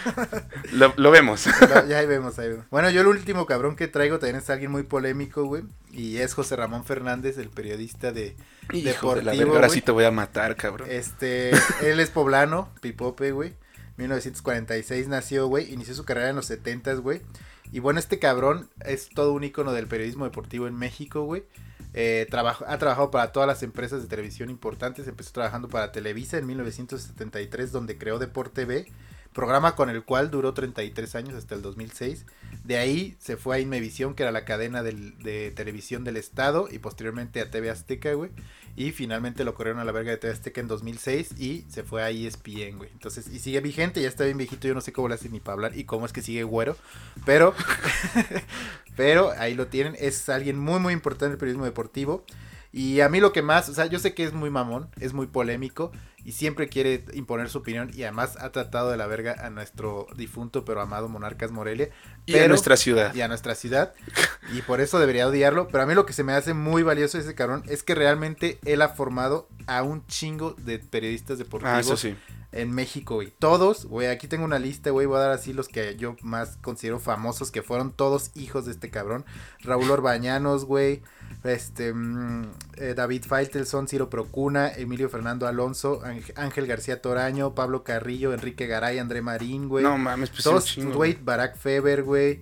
[0.72, 1.46] Lo, lo vemos.
[1.60, 2.64] no, ya ahí vemos, ahí vemos.
[2.70, 5.64] Bueno, yo el último cabrón que traigo también es alguien muy polémico, güey.
[5.92, 8.36] Y es José Ramón Fernández, el periodista de
[8.72, 10.88] Hijo de la deportivo, verga, ahora sí te voy a matar, cabrón.
[10.90, 11.50] Este,
[11.82, 13.54] él es poblano, pipope, güey.
[13.98, 15.72] 1946 nació, güey.
[15.72, 17.22] Inició su carrera en los 70s, güey.
[17.72, 21.44] Y bueno, este cabrón es todo un ícono del periodismo deportivo en México, güey.
[21.98, 25.08] Eh, ha trabajado para todas las empresas de televisión importantes.
[25.08, 28.86] Empezó trabajando para Televisa en 1973, donde creó Deporte B,
[29.36, 32.24] programa con el cual duró 33 años hasta el 2006.
[32.64, 36.78] De ahí se fue a Inmevisión, que era la cadena de televisión del Estado, y
[36.78, 38.30] posteriormente a TV Azteca, güey.
[38.76, 42.02] Y finalmente lo corrieron a la verga de TV Azteca en 2006 y se fue
[42.02, 42.90] a ESPN, güey.
[42.92, 45.38] Entonces, y sigue vigente, ya está bien viejito, yo no sé cómo le hace ni
[45.38, 46.74] para hablar y cómo es que sigue güero.
[47.26, 47.54] Pero,
[48.96, 52.24] pero ahí lo tienen, es alguien muy, muy importante en el periodismo deportivo.
[52.72, 55.12] Y a mí lo que más, o sea, yo sé que es muy mamón, es
[55.12, 55.92] muy polémico
[56.26, 60.08] y siempre quiere imponer su opinión y además ha tratado de la verga a nuestro
[60.16, 61.90] difunto pero amado Monarcas Morelia
[62.26, 63.14] Y pero- nuestra ciudad.
[63.14, 63.94] y a nuestra ciudad.
[64.52, 65.68] Y por eso debería odiarlo.
[65.68, 67.94] Pero a mí lo que se me hace muy valioso de ese cabrón es que
[67.94, 72.16] realmente él ha formado a un chingo de periodistas deportivos Ah, eso sí.
[72.52, 73.32] en México, güey.
[73.38, 75.06] Todos, güey, aquí tengo una lista, güey.
[75.06, 78.72] Voy a dar así los que yo más considero famosos, que fueron todos hijos de
[78.72, 79.24] este cabrón.
[79.60, 81.02] Raúl Orbañanos, güey.
[81.44, 82.44] Este, mm,
[82.76, 86.02] eh, David Faitelson, Ciro Procuna, Emilio Fernando Alonso,
[86.36, 89.84] Ángel- García Toraño, Pablo Carrillo, Enrique Garay, André Marín, güey.
[89.84, 92.40] No mames, pues Todos, güey, Barack Feber, güey,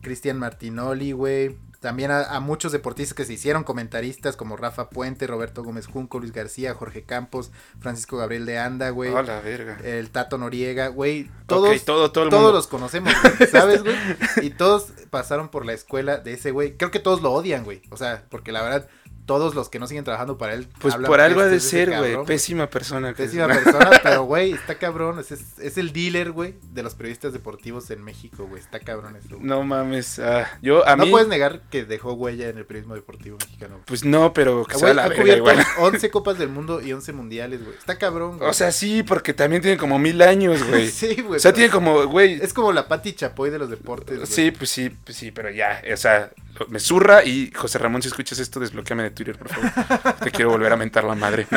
[0.00, 1.56] Cristian Martinoli, güey.
[1.80, 6.18] También a, a muchos deportistas que se hicieron comentaristas como Rafa Puente, Roberto Gómez Junco,
[6.18, 9.14] Luis García, Jorge Campos, Francisco Gabriel de Anda, güey.
[9.14, 9.78] A la verga.
[9.84, 11.30] El Tato Noriega, güey.
[11.46, 12.56] Todos, Ok, todo, todo el todos mundo.
[12.56, 13.94] los conocemos, güey, ¿sabes, güey?
[14.42, 16.76] Y todos pasaron por la escuela de ese güey.
[16.76, 17.82] Creo que todos lo odian, güey.
[17.90, 18.88] O sea, porque la verdad,
[19.28, 20.68] todos los que no siguen trabajando para él.
[20.80, 22.16] Pues por algo ha de ser, güey.
[22.24, 23.12] Pésima persona.
[23.12, 23.28] que es.
[23.30, 25.18] Pésima persona, pero güey, está cabrón.
[25.20, 28.60] Es, es- el dealer, güey, de los periodistas deportivos en México, güey.
[28.62, 29.36] Está cabrón eso.
[29.36, 29.42] güey.
[29.42, 30.18] No mames.
[30.18, 31.10] ah, yo, a no mí.
[31.10, 33.80] puedes negar que dejó huella en el periodismo deportivo mexicano.
[33.84, 35.66] Pues no, pero que güey, la ha verga cubierto igual.
[35.78, 37.76] 11 copas del mundo y 11 mundiales, güey.
[37.76, 38.48] Está cabrón, güey.
[38.48, 40.88] O sea, sí, porque también tiene como mil años, güey.
[40.90, 41.36] sí, güey.
[41.36, 42.40] o sea, tiene como, güey.
[42.42, 44.16] Es como la Pati Chapoy de los deportes.
[44.16, 44.26] güey.
[44.26, 46.30] Sí, pues sí, pues sí, pero ya, o sea,
[46.68, 50.14] me zurra y José Ramón, si escuchas esto, desbloqueame de Twitter, por favor.
[50.20, 51.46] Te quiero volver a mentar la madre.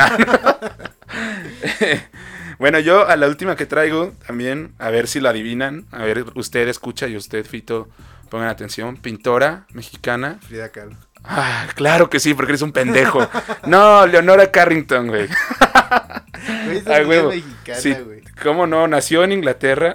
[2.58, 6.24] bueno, yo a la última que traigo también, a ver si la adivinan, a ver,
[6.34, 7.88] usted escucha y usted, Fito,
[8.30, 10.38] pongan atención, pintora mexicana.
[10.46, 10.96] Frida Kahlo.
[11.24, 13.28] Ah, claro que sí, porque eres un pendejo.
[13.66, 15.28] No, Leonora Carrington, güey.
[16.64, 17.28] Güey, esa Ah, niña huevo.
[17.28, 18.22] mexicana, Sí, güey.
[18.42, 18.88] ¿Cómo no?
[18.88, 19.94] Nació en Inglaterra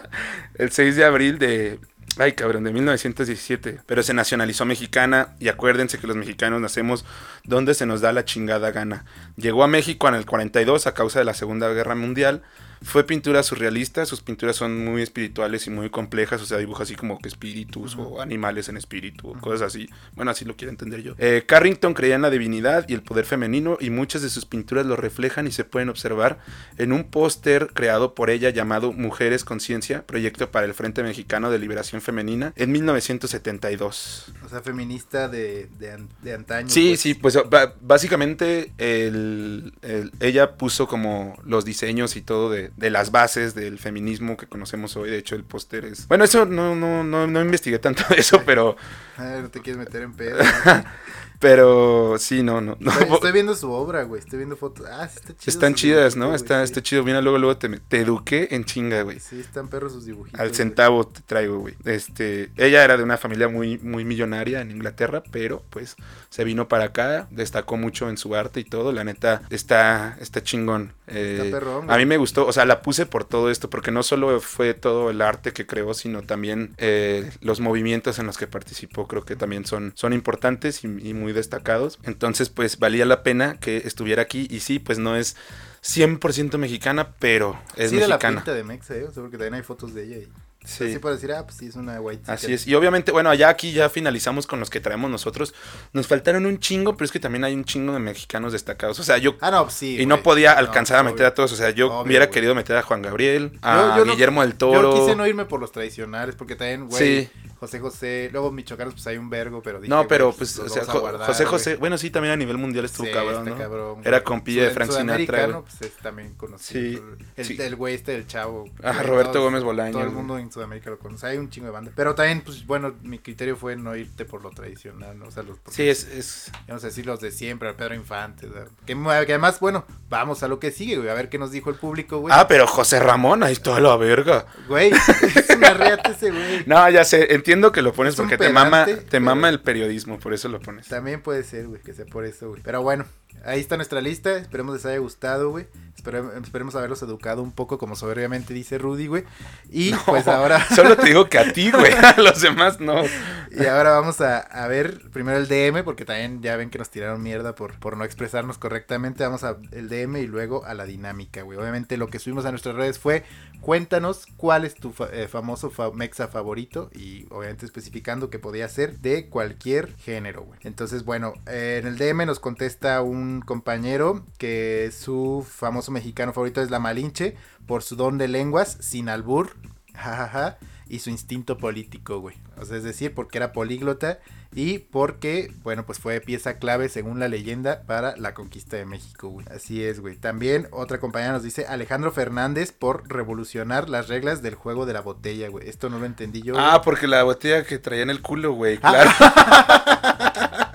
[0.56, 1.78] el 6 de abril de...
[2.20, 3.80] Ay, cabrón, de 1917.
[3.86, 7.04] Pero se nacionalizó mexicana y acuérdense que los mexicanos nacemos
[7.44, 9.04] donde se nos da la chingada gana.
[9.36, 12.42] Llegó a México en el 42 a causa de la Segunda Guerra Mundial.
[12.82, 16.94] Fue pintura surrealista, sus pinturas son muy espirituales y muy complejas, o sea, dibuja así
[16.94, 19.88] como que espíritus o animales en espíritu, o cosas así.
[20.14, 21.14] Bueno, así lo quiero entender yo.
[21.18, 24.86] Eh, Carrington creía en la divinidad y el poder femenino y muchas de sus pinturas
[24.86, 26.38] lo reflejan y se pueden observar
[26.76, 31.58] en un póster creado por ella llamado Mujeres Conciencia, proyecto para el Frente Mexicano de
[31.58, 34.32] Liberación Femenina en 1972.
[34.44, 36.68] O sea, feminista de, de, an- de antaño.
[36.68, 37.00] Sí, pues.
[37.00, 37.38] sí, pues
[37.80, 43.78] básicamente el- el- ella puso como los diseños y todo de, de las bases del
[43.78, 45.10] feminismo que conocemos hoy.
[45.10, 46.08] De hecho, el póster es...
[46.08, 48.76] Bueno, eso no, no, no, no investigué tanto de eso, pero,
[49.16, 50.38] A ver, no te quieres meter en pedo.
[51.38, 52.76] pero sí, no, no.
[52.80, 52.90] no.
[52.90, 54.20] Estoy, estoy viendo su obra, güey.
[54.20, 54.86] Estoy viendo fotos.
[54.90, 55.52] Ah, sí, está chido.
[55.52, 56.26] Están chidas, ¿no?
[56.26, 56.64] güey, Está, sí.
[56.64, 57.04] está chido.
[57.04, 59.20] Mira, luego, luego te, te eduqué en chinga, güey.
[59.20, 60.38] Sí, están perros sus dibujitos.
[60.40, 60.56] Al güey.
[60.56, 61.74] centavo te traigo, güey.
[61.84, 65.96] Este, ella era de una familia muy, muy millonaria en Inglaterra, pero pues
[66.30, 68.92] se vino para acá, destacó mucho en su arte y todo.
[68.92, 70.92] La neta, está, está chingón.
[71.06, 73.90] Eh, Está perrón, a mí me gustó, o sea, la puse por todo esto, porque
[73.90, 78.36] no solo fue todo el arte que creó, sino también eh, los movimientos en los
[78.36, 81.98] que participó, creo que también son, son importantes y, y muy destacados.
[82.04, 84.46] Entonces, pues valía la pena que estuviera aquí.
[84.50, 85.36] Y sí, pues no es
[85.82, 88.36] 100% mexicana, pero es sí, de la mexicana.
[88.38, 89.04] pinta de Mexa, ¿eh?
[89.04, 90.16] O sea, porque también hay fotos de ella.
[90.18, 90.28] Y...
[90.64, 90.84] Sí.
[90.84, 92.30] Así para decir, ah, pues sí, es una white.
[92.30, 92.66] Así es.
[92.66, 95.54] Y obviamente, bueno, ya aquí ya finalizamos con los que traemos nosotros.
[95.94, 98.98] Nos faltaron un chingo, pero es que también hay un chingo de mexicanos destacados.
[99.00, 99.36] O sea, yo...
[99.40, 99.98] Ah, no, pues sí.
[99.98, 101.52] y no podía No, alcanzar a meter a todos.
[101.52, 104.42] O sea, yo Obvio, hubiera querido meter a Juan Gabriel, a Yo- yo no- Guillermo
[104.42, 104.94] del Toro.
[104.94, 107.30] Yo quise no irme por los tradicionales, porque también, güey, Sí.
[107.60, 110.74] José José, luego Michoacanos, pues hay un vergo, pero dije, No, pero pues, los o
[110.84, 111.50] sea, guardar, José güey.
[111.52, 113.56] José, bueno, sí, también a nivel mundial estuvo Sí, cabrón, está ¿no?
[113.58, 117.02] cabrón, Era compilla de Frank Sinatra, pues es también conocido.
[117.02, 117.02] Sí,
[117.36, 117.70] El, sí.
[117.74, 118.64] güey este del chavo.
[118.82, 120.16] Ah, Roberto todos- Gómez Bolaños, Todo el güey.
[120.18, 121.26] mundo en Sudamérica lo conoce.
[121.26, 121.90] Hay un chingo de banda.
[121.96, 125.26] Pero también, pues bueno, mi criterio fue no irte por lo tradicional, ¿no?
[125.26, 125.56] O sea, los.
[125.70, 126.52] Sí, es, es...
[126.68, 128.46] Vamos a decir los de siempre, Pedro Infante.
[128.46, 131.08] o sea, que, que además, bueno, vamos a lo que sigue, güey.
[131.08, 132.32] A ver qué nos dijo el público, güey.
[132.36, 134.46] Ah, pero José Ramón, ahí está la verga.
[134.68, 134.92] Güey,
[135.34, 136.62] es una reata ese güey.
[136.66, 140.34] No, ya sé, entiendo que lo pones porque te mama, te mama el periodismo, por
[140.34, 140.88] eso lo pones.
[140.88, 142.62] También puede ser, güey, que sea por eso, güey.
[142.62, 143.06] Pero bueno,
[143.44, 144.36] Ahí está nuestra lista.
[144.36, 145.66] Esperemos les haya gustado, güey.
[145.96, 149.24] Espere- esperemos haberlos educado un poco, como soberbiamente dice Rudy, güey.
[149.70, 150.64] Y pues ahora.
[150.74, 151.92] Solo te digo que a ti, güey.
[152.16, 153.02] A los demás no.
[153.50, 156.90] Y ahora vamos a, a ver primero el DM, porque también ya ven que nos
[156.90, 159.24] tiraron mierda por, por no expresarnos correctamente.
[159.24, 161.58] Vamos a el DM y luego a la dinámica, güey.
[161.58, 163.24] Obviamente lo que subimos a nuestras redes fue,
[163.60, 168.68] cuéntanos cuál es tu fa- eh, famoso fa- mexa favorito y obviamente especificando que podía
[168.68, 170.60] ser de cualquier género, güey.
[170.64, 176.62] Entonces, bueno, eh, en el DM nos contesta un compañero que su famoso mexicano favorito
[176.62, 179.56] es la Malinche por su don de lenguas, sin albur,
[179.94, 180.58] jajaja,
[180.88, 182.36] y su instinto político, güey.
[182.56, 184.18] O sea, es decir, porque era políglota
[184.54, 189.28] y porque, bueno, pues fue pieza clave según la leyenda para la conquista de México,
[189.28, 189.46] güey.
[189.54, 190.16] Así es, güey.
[190.16, 195.02] También otra compañera nos dice Alejandro Fernández por revolucionar las reglas del juego de la
[195.02, 195.68] botella, güey.
[195.68, 196.54] Esto no lo entendí yo.
[196.58, 198.80] Ah, porque la botella que traía en el culo, güey.
[198.82, 200.64] Ah.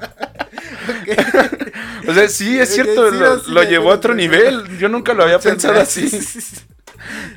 [2.08, 3.12] O sea, sí, es cierto.
[3.12, 3.18] sí,
[3.52, 4.78] lo sí, llevó a otro nivel.
[4.80, 6.10] Yo nunca lo había pensado así.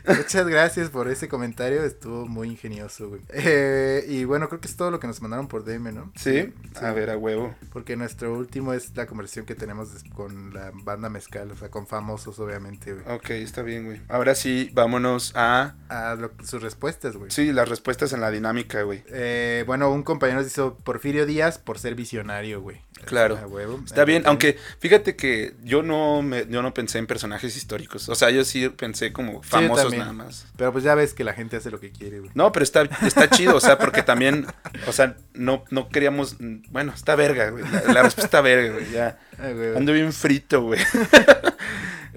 [0.07, 3.21] Muchas gracias por ese comentario, estuvo muy ingenioso, güey.
[3.33, 6.13] Eh, y bueno, creo que es todo lo que nos mandaron por DM, ¿no?
[6.15, 6.53] ¿Sí?
[6.81, 7.55] A ver, a huevo.
[7.73, 11.89] Porque nuestro último es la conversación que tenemos con la banda Mezcal, o sea, con
[11.89, 13.17] famosos, obviamente, güey.
[13.17, 14.01] Ok, está bien, güey.
[14.09, 15.75] Ahora sí, vámonos a...
[15.89, 17.31] A lo- sus respuestas, güey.
[17.33, 19.03] Sí, las respuestas en la dinámica, güey.
[19.09, 22.83] Eh, bueno, un compañero nos hizo Porfirio Díaz por ser visionario, güey.
[23.05, 23.37] Claro.
[23.49, 23.81] Huevo.
[23.85, 28.09] Está bien, aunque fíjate que yo no me, yo no pensé en personajes históricos.
[28.09, 30.47] O sea, yo sí pensé como famosos nada más.
[30.57, 32.31] Pero pues ya ves que la gente hace lo que quiere, güey.
[32.35, 34.47] No, pero está, está chido, o sea, porque también,
[34.87, 36.37] o sea, no, no queríamos,
[36.71, 37.65] bueno, está verga, güey.
[37.65, 38.91] La, la respuesta está verga, güey.
[38.91, 39.19] Ya.
[39.39, 39.77] Ah, güey.
[39.77, 40.81] Ando bien frito, güey.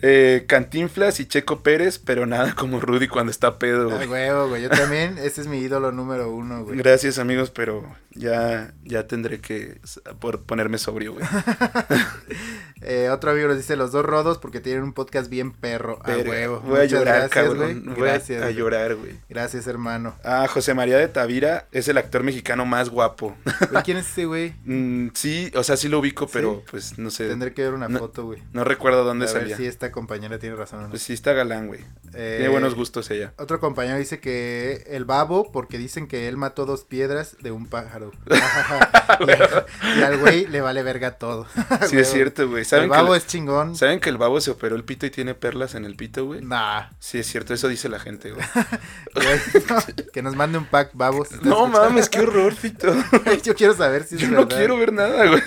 [0.01, 4.07] Eh, Cantinflas y Checo Pérez, pero nada como Rudy cuando está pedo, Ah, güey.
[4.07, 4.61] huevo, güey.
[4.63, 6.77] Yo también, ese es mi ídolo número uno, güey.
[6.77, 9.79] Gracias, amigos, pero ya, ya tendré que
[10.19, 11.25] por ponerme sobrio, güey.
[12.81, 15.99] Eh, otro amigo nos dice los dos rodos porque tienen un podcast bien perro.
[16.01, 16.59] A Verga, huevo.
[16.61, 17.57] Voy a Muchas llorar, gracias, cabrón.
[17.83, 17.95] güey.
[17.97, 18.41] Voy a- Gracias.
[18.41, 19.19] a llorar, güey.
[19.27, 20.15] Gracias, hermano.
[20.23, 23.35] Ah, José María de Tavira es el actor mexicano más guapo.
[23.69, 24.53] Güey, ¿Quién es ese güey?
[24.63, 26.67] Mm, sí, o sea, sí lo ubico, pero ¿Sí?
[26.71, 27.27] pues no sé.
[27.27, 28.41] Tendré que ver una No- foto, güey.
[28.53, 29.57] No recuerdo dónde A ver salía.
[29.57, 30.89] si esta compañera tiene razón no.
[30.89, 31.81] Pues sí está galán, güey.
[32.13, 33.33] Eh, Tiene buenos gustos ella.
[33.37, 37.65] Otro compañero dice que el babo, porque dicen que él mató dos piedras de un
[37.65, 38.11] pájaro.
[39.19, 39.65] y, al-
[39.97, 41.47] y al güey le vale verga todo.
[41.89, 42.59] Sí, es cierto, güey.
[42.61, 43.75] El ¿Saben, babo que, es chingón.
[43.75, 46.41] ¿Saben que el babo se operó el pito y tiene perlas en el pito, güey?
[46.41, 48.45] Nah, Sí, es cierto, eso dice la gente, güey.
[50.13, 51.31] que nos mande un pack babos.
[51.31, 52.93] ¿Estás No mames, qué horror, Fito.
[53.43, 54.57] Yo quiero saber si es Yo no verdad.
[54.57, 55.41] quiero ver nada, güey.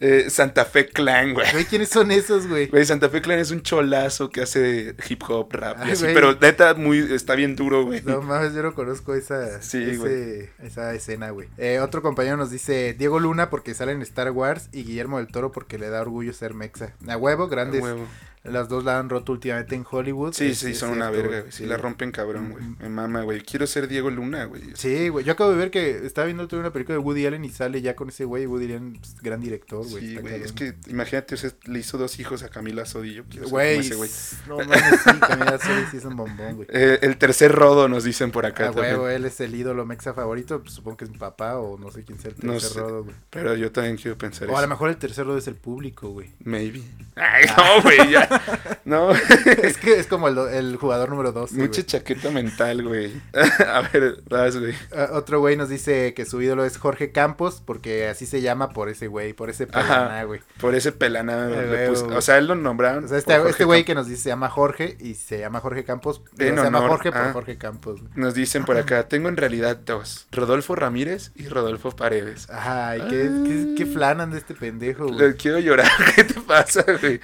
[0.00, 1.50] Eh, Santa Fe Clan, güey.
[1.52, 2.66] Güey, ¿quiénes son esos, güey?
[2.68, 6.34] Güey, Santa Fe Clan es un cholazo que hace hip hop, rap y así, pero
[6.40, 8.02] neta muy está bien duro, güey.
[8.04, 11.48] No mames, yo no conozco esa, Sí, ese- esa escena, güey.
[11.58, 15.28] Eh, otro compañero nos dice Diego Luna porque sale en Star Wars y Guillermo del
[15.28, 16.92] Toro porque le da orgullo ser mexa.
[17.08, 17.82] A huevo, A grandes.
[17.82, 18.06] huevo.
[18.44, 20.32] Las dos la han roto últimamente en Hollywood.
[20.32, 21.52] Sí, Es- sí, es son una verga, güey.
[21.52, 22.64] Sí, la rompen cabrón, güey.
[22.64, 22.76] Mm.
[22.80, 23.40] Me mama, güey.
[23.42, 24.62] Quiero ser Diego Luna, güey.
[24.74, 25.24] Sí, güey.
[25.24, 27.82] Yo acabo de ver que estaba viendo otra una película de Woody Allen y sale
[27.82, 28.46] ya con ese güey.
[28.46, 30.06] Woody Allen, pues, gran director, güey.
[30.08, 30.42] Sí, güey.
[30.42, 33.14] Es que imagínate, o sea, le hizo dos hijos a Camila Sodi.
[33.14, 34.10] Yo quiero Güey, ese güey.
[34.46, 36.68] no mames, sí, Camila Sodi sí es un bombón, güey.
[36.70, 40.14] Eh, el tercer rodo nos dicen por acá Ah, huevo, él es el ídolo mexa
[40.14, 40.60] favorito.
[40.62, 42.78] pues, supongo que es mi papá o no sé quién sea el tercer No sé.
[42.80, 43.16] rodo, güey.
[43.30, 44.68] Pero yo también quiero pensar O a lo eso.
[44.68, 46.30] mejor el tercer rodo es el público, güey.
[46.44, 46.82] Maybe.
[47.16, 48.27] Ay, no, güey, ya.
[48.84, 49.10] No.
[49.12, 51.56] es que es como el, do- el jugador número 12.
[51.56, 51.84] Mucha güey.
[51.84, 53.12] chaqueta mental, güey.
[53.66, 54.74] a ver, vas, güey.
[54.96, 58.70] Ah, otro güey nos dice que su ídolo es Jorge Campos porque así se llama
[58.70, 60.40] por ese güey, por ese pelana, güey.
[60.58, 62.16] Por ese le güey, puse- güey.
[62.16, 63.04] O sea, él lo nombraron.
[63.04, 65.84] O sea, este este güey que nos dice se llama Jorge y se llama Jorge
[65.84, 66.22] Campos.
[66.36, 68.00] Se llama Jorge por Jorge Campos.
[68.14, 70.26] Nos dicen por acá, tengo en realidad dos.
[70.32, 72.48] Rodolfo Ramírez y Rodolfo Paredes.
[72.50, 75.34] Ay, qué, qué, qué flanan de este pendejo, güey.
[75.34, 75.90] Quiero llorar.
[76.16, 77.20] ¿Qué te pasa, güey?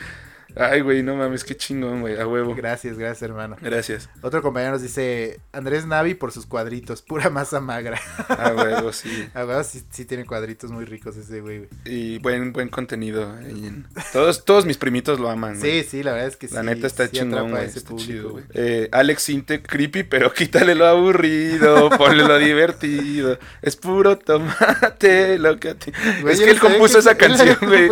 [0.56, 2.18] Ay, güey, no mames, qué chingón, güey.
[2.20, 2.54] A huevo.
[2.54, 3.56] Gracias, gracias, hermano.
[3.60, 4.08] Gracias.
[4.22, 8.00] Otro compañero nos dice Andrés Navi por sus cuadritos, pura masa magra.
[8.28, 9.28] A huevo, sí.
[9.34, 11.58] A ver, sí, sí tiene cuadritos muy ricos ese güey.
[11.58, 11.68] güey.
[11.84, 13.32] Y buen, buen contenido.
[13.38, 15.82] ahí en- Todos, todos mis primitos lo aman, güey.
[15.82, 16.54] Sí, sí, la verdad es que sí.
[16.54, 17.64] La neta está sí chingón, güey.
[17.64, 18.44] Está público, chido, güey.
[18.54, 23.38] Eh, Alex Sinte, creepy, pero quítale lo aburrido, ponle lo divertido.
[23.62, 25.92] Es puro tomate, lo que a ti.
[26.22, 27.88] Güey, es que él compuso que esa canción, güey.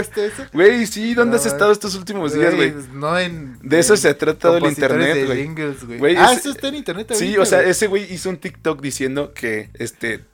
[0.53, 2.73] Güey, sí, ¿dónde No, has estado estos últimos días, güey?
[2.95, 3.59] No en.
[3.63, 5.47] De eso en se trata todo el internet, güey.
[5.87, 5.99] güey.
[5.99, 7.71] Güey, ah, es- eso está en internet Sí, ahorita, o sea, güey.
[7.71, 10.25] ese güey hizo un TikTok diciendo que, este,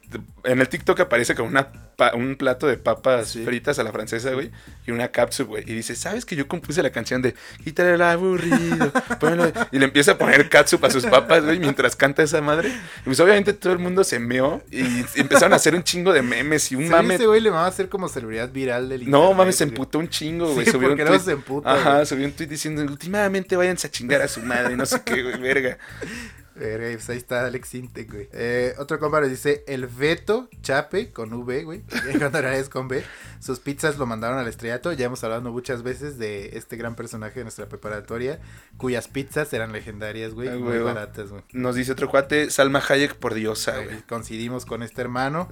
[0.44, 1.68] en el TikTok aparece con una
[2.14, 3.44] un plato de papas Sí.
[3.44, 4.52] fritas a la francesa, güey,
[4.86, 5.64] y una cápsula, güey.
[5.66, 7.34] Y dice, ¿sabes que yo compuse la canción de
[7.64, 8.92] Quítale el aburrido?
[9.18, 12.68] ponlo?" Y le empieza a poner catsup a sus papas, güey, mientras canta esa madre.
[13.00, 14.80] Y pues obviamente todo el mundo se meó y
[15.16, 17.16] empezaron a hacer un chingo de memes y un Sí, mame.
[17.16, 20.08] ese güey le va a hacer como celebridad viral del No, mames, se emputó un
[20.08, 20.66] chingo, güey.
[20.66, 22.06] Sí, subió porque tweet- se emputa, Ajá, güey.
[22.06, 25.36] subió un tweet diciendo, últimamente váyanse a chingar a su madre, no sé qué, güey,
[25.40, 25.78] verga.
[26.58, 28.28] Verga, pues ahí está Alex Intec, güey.
[28.32, 31.82] Eh, otro compa nos dice, el Beto Chape, con V, güey,
[32.18, 33.04] cuando era es con B,
[33.40, 37.40] sus pizzas lo mandaron al estrellato, ya hemos hablado muchas veces de este gran personaje
[37.40, 38.40] de nuestra preparatoria,
[38.76, 40.86] cuyas pizzas eran legendarias, güey, Ah, muy huevo.
[40.86, 41.42] baratas, güey.
[41.52, 44.02] Nos dice otro cuate, Salma Hayek por diosa, güey.
[44.08, 45.48] Coincidimos con este hermano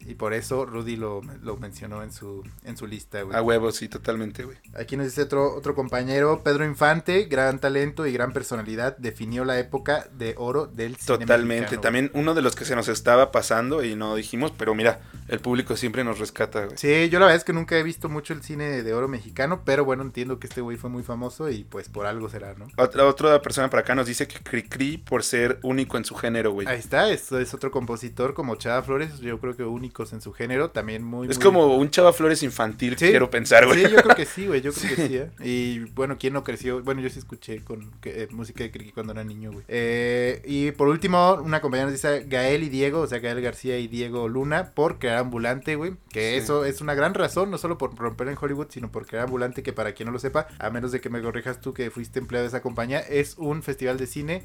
[0.00, 3.36] y por eso Rudy lo, lo mencionó en su, en su lista, güey.
[3.36, 4.58] A huevos, sí, totalmente, güey.
[4.78, 9.58] Aquí nos dice otro, otro compañero, Pedro Infante, gran talento y gran personalidad, definió la
[9.58, 11.60] época de oro del cine Totalmente.
[11.62, 11.80] mexicano.
[11.82, 15.40] También uno de los que se nos estaba pasando y no dijimos, pero mira, el
[15.40, 16.76] público siempre nos rescata, güey.
[16.78, 19.62] Sí, yo la verdad es que nunca he visto mucho el cine de oro mexicano,
[19.64, 22.66] pero bueno, entiendo que este güey fue muy famoso y pues por algo será, ¿no?
[22.76, 26.52] Otra, otra persona por acá nos dice que Cricri por ser único en su género,
[26.52, 26.66] güey.
[26.68, 30.32] Ahí está, es, es otro compositor como Chava Flores, yo creo que únicos en su
[30.32, 31.28] género, también muy...
[31.28, 33.84] Es muy- como un Chava Flores infantil, Sí, quiero pensar, güey.
[33.84, 35.30] Sí, yo creo que sí, güey, yo creo que sí, ¿eh?
[35.44, 36.82] Y bueno, ¿quién no creció?
[36.82, 39.64] Bueno, yo sí escuché con que- eh, música de Criki cuando era niño, güey.
[39.68, 43.78] Eh, y por último, una compañera nos dice Gael y Diego, o sea, Gael García
[43.78, 45.94] y Diego Luna, por crear Ambulante, güey.
[46.10, 46.36] Que Sí.
[46.38, 49.62] eso es una gran razón, no solo por romper en Hollywood, sino por crear Ambulante,
[49.62, 52.18] que para quien no lo sepa, a menos de que me corrijas tú que fuiste
[52.18, 54.42] empleado de esa compañía, es un festival de cine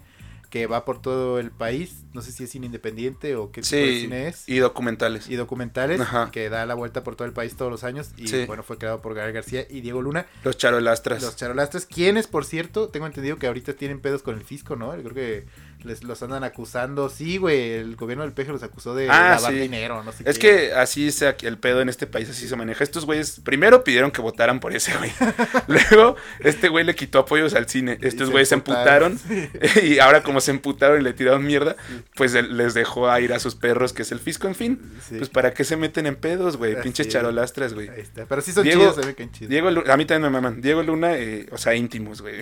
[0.49, 2.03] que va por todo el país.
[2.11, 5.29] No sé si es cine independiente o qué tipo de cine es y documentales.
[5.29, 6.29] y documentales Ajá.
[6.29, 8.43] que da la vuelta por todo el país todos los años y Sí.
[8.47, 11.23] bueno fue creado por Gael García y Diego Luna Los charolastras.
[11.23, 14.91] los charolastres quienes por cierto tengo entendido que ahorita tienen pedos con el fisco no
[14.91, 15.45] creo que
[15.84, 19.51] les los andan acusando sí güey el gobierno del peje los acusó de Ah, lavar
[19.53, 19.59] sí.
[19.59, 20.67] dinero no sé Es qué.
[20.69, 22.84] que así es aquí el pedo en este país, así se maneja.
[22.84, 25.11] Estos güeyes primero pidieron que votaran por ese güey.
[25.67, 27.97] Luego, este güey le quitó apoyos al cine.
[28.01, 29.19] Estos se güeyes se emputaron.
[29.84, 31.75] y ahora, como se emputaron y le tiraron mierda,
[32.15, 34.79] pues les dejó a ir a sus perros, que es el fisco, en fin.
[35.17, 36.79] Pues para qué se meten en pedos, güey.
[36.82, 37.13] Pinches es.
[37.13, 37.89] charolastras, güey.
[37.89, 38.25] Ahí está.
[38.25, 40.61] pero sí son Diego- chidos se ve que chidos Diego a mí también me maman.
[40.61, 42.36] Diego Luna, eh, o sea, íntimos, güey.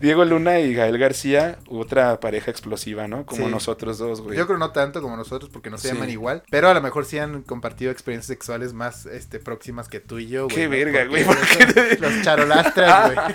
[0.00, 3.24] Diego Luna y Gael García, otra pareja explosiva, ¿no?
[3.26, 3.50] Como Sí.
[3.50, 4.36] nosotros dos, güey.
[4.36, 5.94] yo creo no tanto como nosotros porque no se Sí.
[5.94, 10.00] llaman igual, pero a lo mejor sí han compartido experiencias sexuales más este próximas que
[10.00, 10.56] tú y yo, güey.
[10.56, 10.70] Qué ¿no?
[10.70, 13.26] verga, güey, ¿por son qué te- Los charolastras, güey.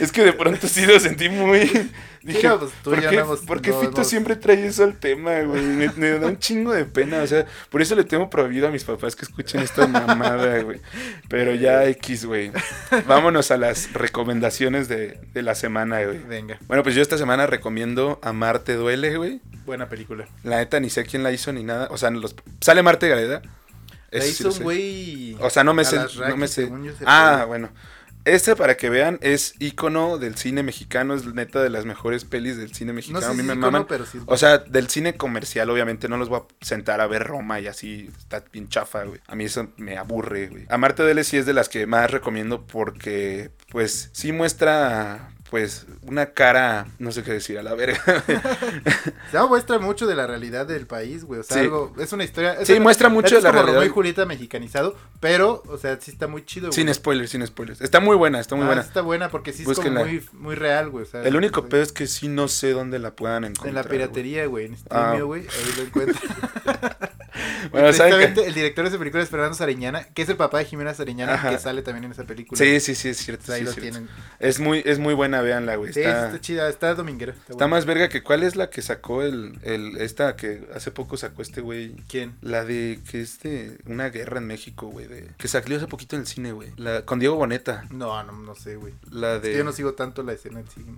[0.00, 1.90] Es que de pronto sí lo sentí muy.
[2.22, 4.82] Dije, no, pues tú ¿por qué, no hemos- por qué no Fito siempre trae eso
[4.82, 5.62] al tema, güey?
[5.62, 8.72] Me, me da un chingo de pena, o sea, por eso le tengo prohibido a
[8.72, 10.80] mis papás que escuchen esta mamada, güey.
[11.28, 12.50] Pero ya X, güey.
[13.06, 16.18] Vámonos a las recomendaciones de, de la semana, güey.
[16.18, 19.40] Venga, Bueno, pues yo esta semana recomiendo Amarte Duele, güey.
[19.64, 20.26] buena película.
[20.42, 21.86] La neta ni sé quién la hizo ni nada.
[21.92, 22.34] O sea, los...
[22.60, 23.40] sale Marte Gareda.
[24.10, 25.36] La Eso sí hizo güey.
[25.40, 25.96] O sea, no me sé.
[26.28, 26.70] No me sé.
[27.04, 27.68] Ah, bueno.
[28.26, 31.14] Este, para que vean, es ícono del cine mexicano.
[31.14, 33.24] Es neta de las mejores pelis del cine No mexicano.
[33.26, 33.82] a mí me es maman.
[33.82, 34.18] icono, pero sí.
[34.18, 37.60] es O sea, del cine comercial, obviamente, no los voy a sentar a ver Roma
[37.60, 39.20] y así, está bien chafa, güey.
[39.28, 40.66] A mí eso me aburre, güey.
[40.68, 46.26] Amarte Duele sí es de las que más recomiendo porque, pues, sí muestra, pues, una
[46.32, 48.00] cara, no sé qué decir, a la verga.
[49.30, 51.40] Se muestra mucho de la realidad del país, güey.
[51.40, 51.62] O sea, Sí.
[51.64, 52.54] algo, es una historia.
[52.54, 53.74] es Sí, una- muestra mucho de la como realidad.
[53.76, 56.74] Romeo y Julieta mexicanizado, pero, o sea, sí está muy chido, güey.
[56.74, 57.80] sin spoilers, sin spoilers.
[57.80, 58.82] Está muy buena, está muy Ah, buena.
[58.82, 61.04] Está buena porque sí es como muy, muy real, güey.
[61.04, 63.68] o sea, El único pedo es que sí no sé dónde la puedan encontrar.
[63.68, 64.78] En la piratería, güey, en Ah.
[64.78, 66.20] Streamio, güey, ahí lo encuentro.
[67.70, 70.94] Bueno, el director de esa película es Fernando Sariñana, que es el papá de Jimena
[70.94, 71.50] Sariñana, Ajá.
[71.50, 72.56] que sale también en esa película.
[72.58, 73.46] Sí, sí, sí, es O cierto.
[73.46, 73.98] sea, ahí sí, lo es cierto.
[73.98, 74.10] tienen.
[74.38, 75.92] Es muy, es muy buena, véanla, güey.
[75.92, 77.32] Sí, Está, está chida, está dominguera.
[77.32, 77.68] Está, está buena.
[77.68, 81.42] más verga que cuál es la que sacó el, el, esta que hace poco sacó
[81.42, 81.94] este güey.
[82.08, 82.34] ¿Quién?
[82.42, 86.16] La de que es de una guerra en México, güey, de que salió hace poquito
[86.16, 86.70] en el cine, güey.
[86.76, 87.84] La con Diego Boneta.
[87.90, 88.94] No, no, no sé, güey.
[89.10, 90.92] La Es que de Yo no sigo tanto la escena del cine.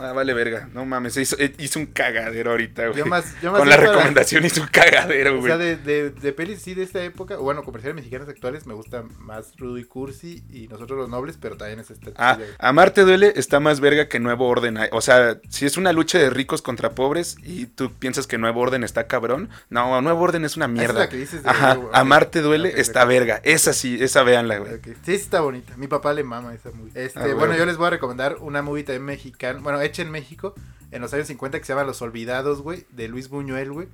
[0.00, 0.68] Ah, vale verga.
[0.72, 2.98] No mames, hizo, eh, hizo un cagadero ahorita, güey.
[2.98, 5.46] Yo más, yo más Con la para- recomendación hizo un cagadero, O güey.
[5.46, 8.74] sea, de, de, de pelis sí de esta época, o bueno, comerciales mexicanos actuales, me
[8.74, 12.10] gusta más Rudo y Cursi y Nosotros los Nobles, pero también es esta.
[12.16, 12.38] Ah.
[12.58, 14.76] Amarte duele está más verga que Nuevo Orden.
[14.90, 18.60] O sea, si es una lucha de ricos contra pobres y tú piensas que Nuevo
[18.60, 20.98] Orden está cabrón, no, Nuevo Orden es una es mierda.
[21.00, 21.90] la que dices de- Ajá, ok.
[21.92, 23.40] Amarte duele está verga.
[23.44, 24.72] Esa sí, esa véanla, güey.
[25.04, 25.76] Sí, está bonita.
[25.76, 26.90] Mi papá le mama esa movie.
[26.96, 27.36] Este, Ah, bueno.
[27.38, 30.54] bueno, yo les voy a recomendar una movie también mexicana, bueno, hecha en México,
[30.90, 33.88] en los años 50 que se llama Los Olvidados, güey, de Luis Buñuel, güey.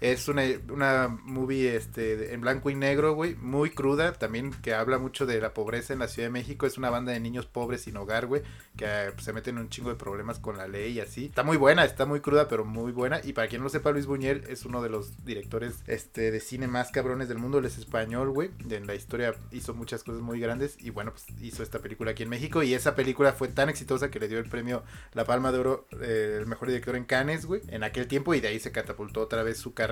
[0.00, 4.98] Es una, una movie este, en blanco y negro, güey, muy cruda, también que habla
[4.98, 6.66] mucho de la pobreza en la Ciudad de México.
[6.66, 8.42] Es una banda de niños pobres sin hogar, güey,
[8.76, 11.26] que eh, se meten en un chingo de problemas con la ley y así.
[11.26, 13.20] Está muy buena, está muy cruda, pero muy buena.
[13.22, 16.40] Y para quien no lo sepa, Luis Buñuel es uno de los directores este, de
[16.40, 17.58] cine más cabrones del mundo.
[17.58, 18.50] Él es español, güey.
[18.68, 22.24] En la historia hizo muchas cosas muy grandes y bueno, pues hizo esta película aquí
[22.24, 22.62] en México.
[22.62, 24.82] Y esa película fue tan exitosa que le dio el premio
[25.12, 28.34] La Palma de Oro, eh, el mejor director en Cannes, güey, en aquel tiempo.
[28.34, 29.83] Y de ahí se catapultó otra vez su carrera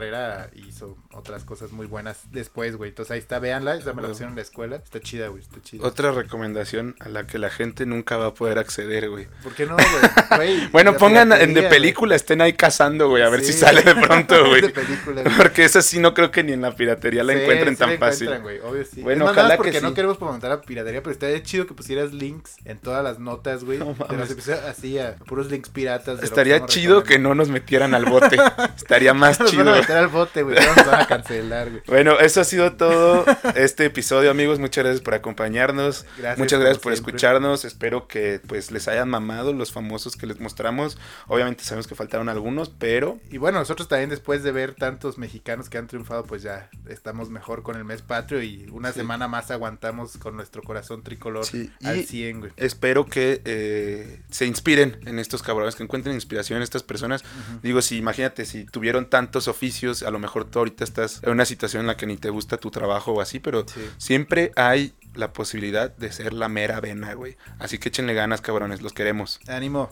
[0.55, 2.91] y hizo otras cosas muy buenas después, güey.
[2.91, 3.77] Entonces ahí está, véanla.
[3.77, 4.77] Esa me la pusieron en la escuela.
[4.77, 5.43] Está chida, güey.
[5.43, 5.87] Está chida.
[5.87, 9.29] Otra recomendación a la que la gente nunca va a poder acceder, güey.
[9.43, 10.69] ¿Por qué no, güey?
[10.73, 13.53] Bueno, pongan en de película, estén ahí cazando, güey, a ver Sí.
[13.53, 14.63] si sale de pronto, güey.
[14.63, 15.37] De película, güey.
[15.37, 17.91] Porque esa sí no creo que ni en la piratería la Sí, encuentren sí tan
[17.91, 18.29] la fácil.
[18.29, 19.03] encuentran, güey, obvio sí.
[19.03, 22.13] Bueno, más, ojalá que porque no queremos fomentar la piratería, pero estaría chido que pusieras
[22.13, 23.79] links en todas las notas, güey.
[23.79, 24.31] No de los mames.
[24.31, 26.23] episodios así, a puros links piratas.
[26.23, 28.37] Estaría chido que no nos metieran al bote.
[28.77, 29.75] Estaría más chido.
[29.83, 30.57] Meter al bote, güey.
[30.57, 31.83] Nos van a cancelar, güey.
[31.87, 33.25] Bueno, eso ha sido todo
[33.55, 34.59] este episodio, amigos.
[34.59, 36.05] Muchas gracias por acompañarnos.
[36.19, 37.11] Gracias, Muchas gracias por siempre.
[37.13, 37.65] escucharnos.
[37.65, 40.99] Espero que pues les hayan mamado los famosos que les mostramos.
[41.27, 45.69] Obviamente sabemos que faltaron algunos, pero Y bueno, nosotros también después de ver tantos mexicanos
[45.69, 49.01] que han triunfado, pues ya estamos mejor con el mes patrio y una Sí.
[49.01, 52.53] semana más aguantamos con nuestro corazón tricolor Sí, al y- 100, güey.
[52.57, 57.25] espero que eh, se inspiren en estos cabrones, que encuentren inspiración en estas personas.
[57.63, 59.72] Digo, si imagínate, si tuvieron tantos oficios,
[60.07, 62.57] a lo mejor tú ahorita estás en una situación en la que ni te gusta
[62.59, 63.81] tu trabajo o así, pero Sí.
[63.99, 67.37] siempre hay la posibilidad de ser la mera vena, güey.
[67.59, 69.41] Así que échenle ganas, cabrones, los queremos.
[69.49, 69.91] Ánimo.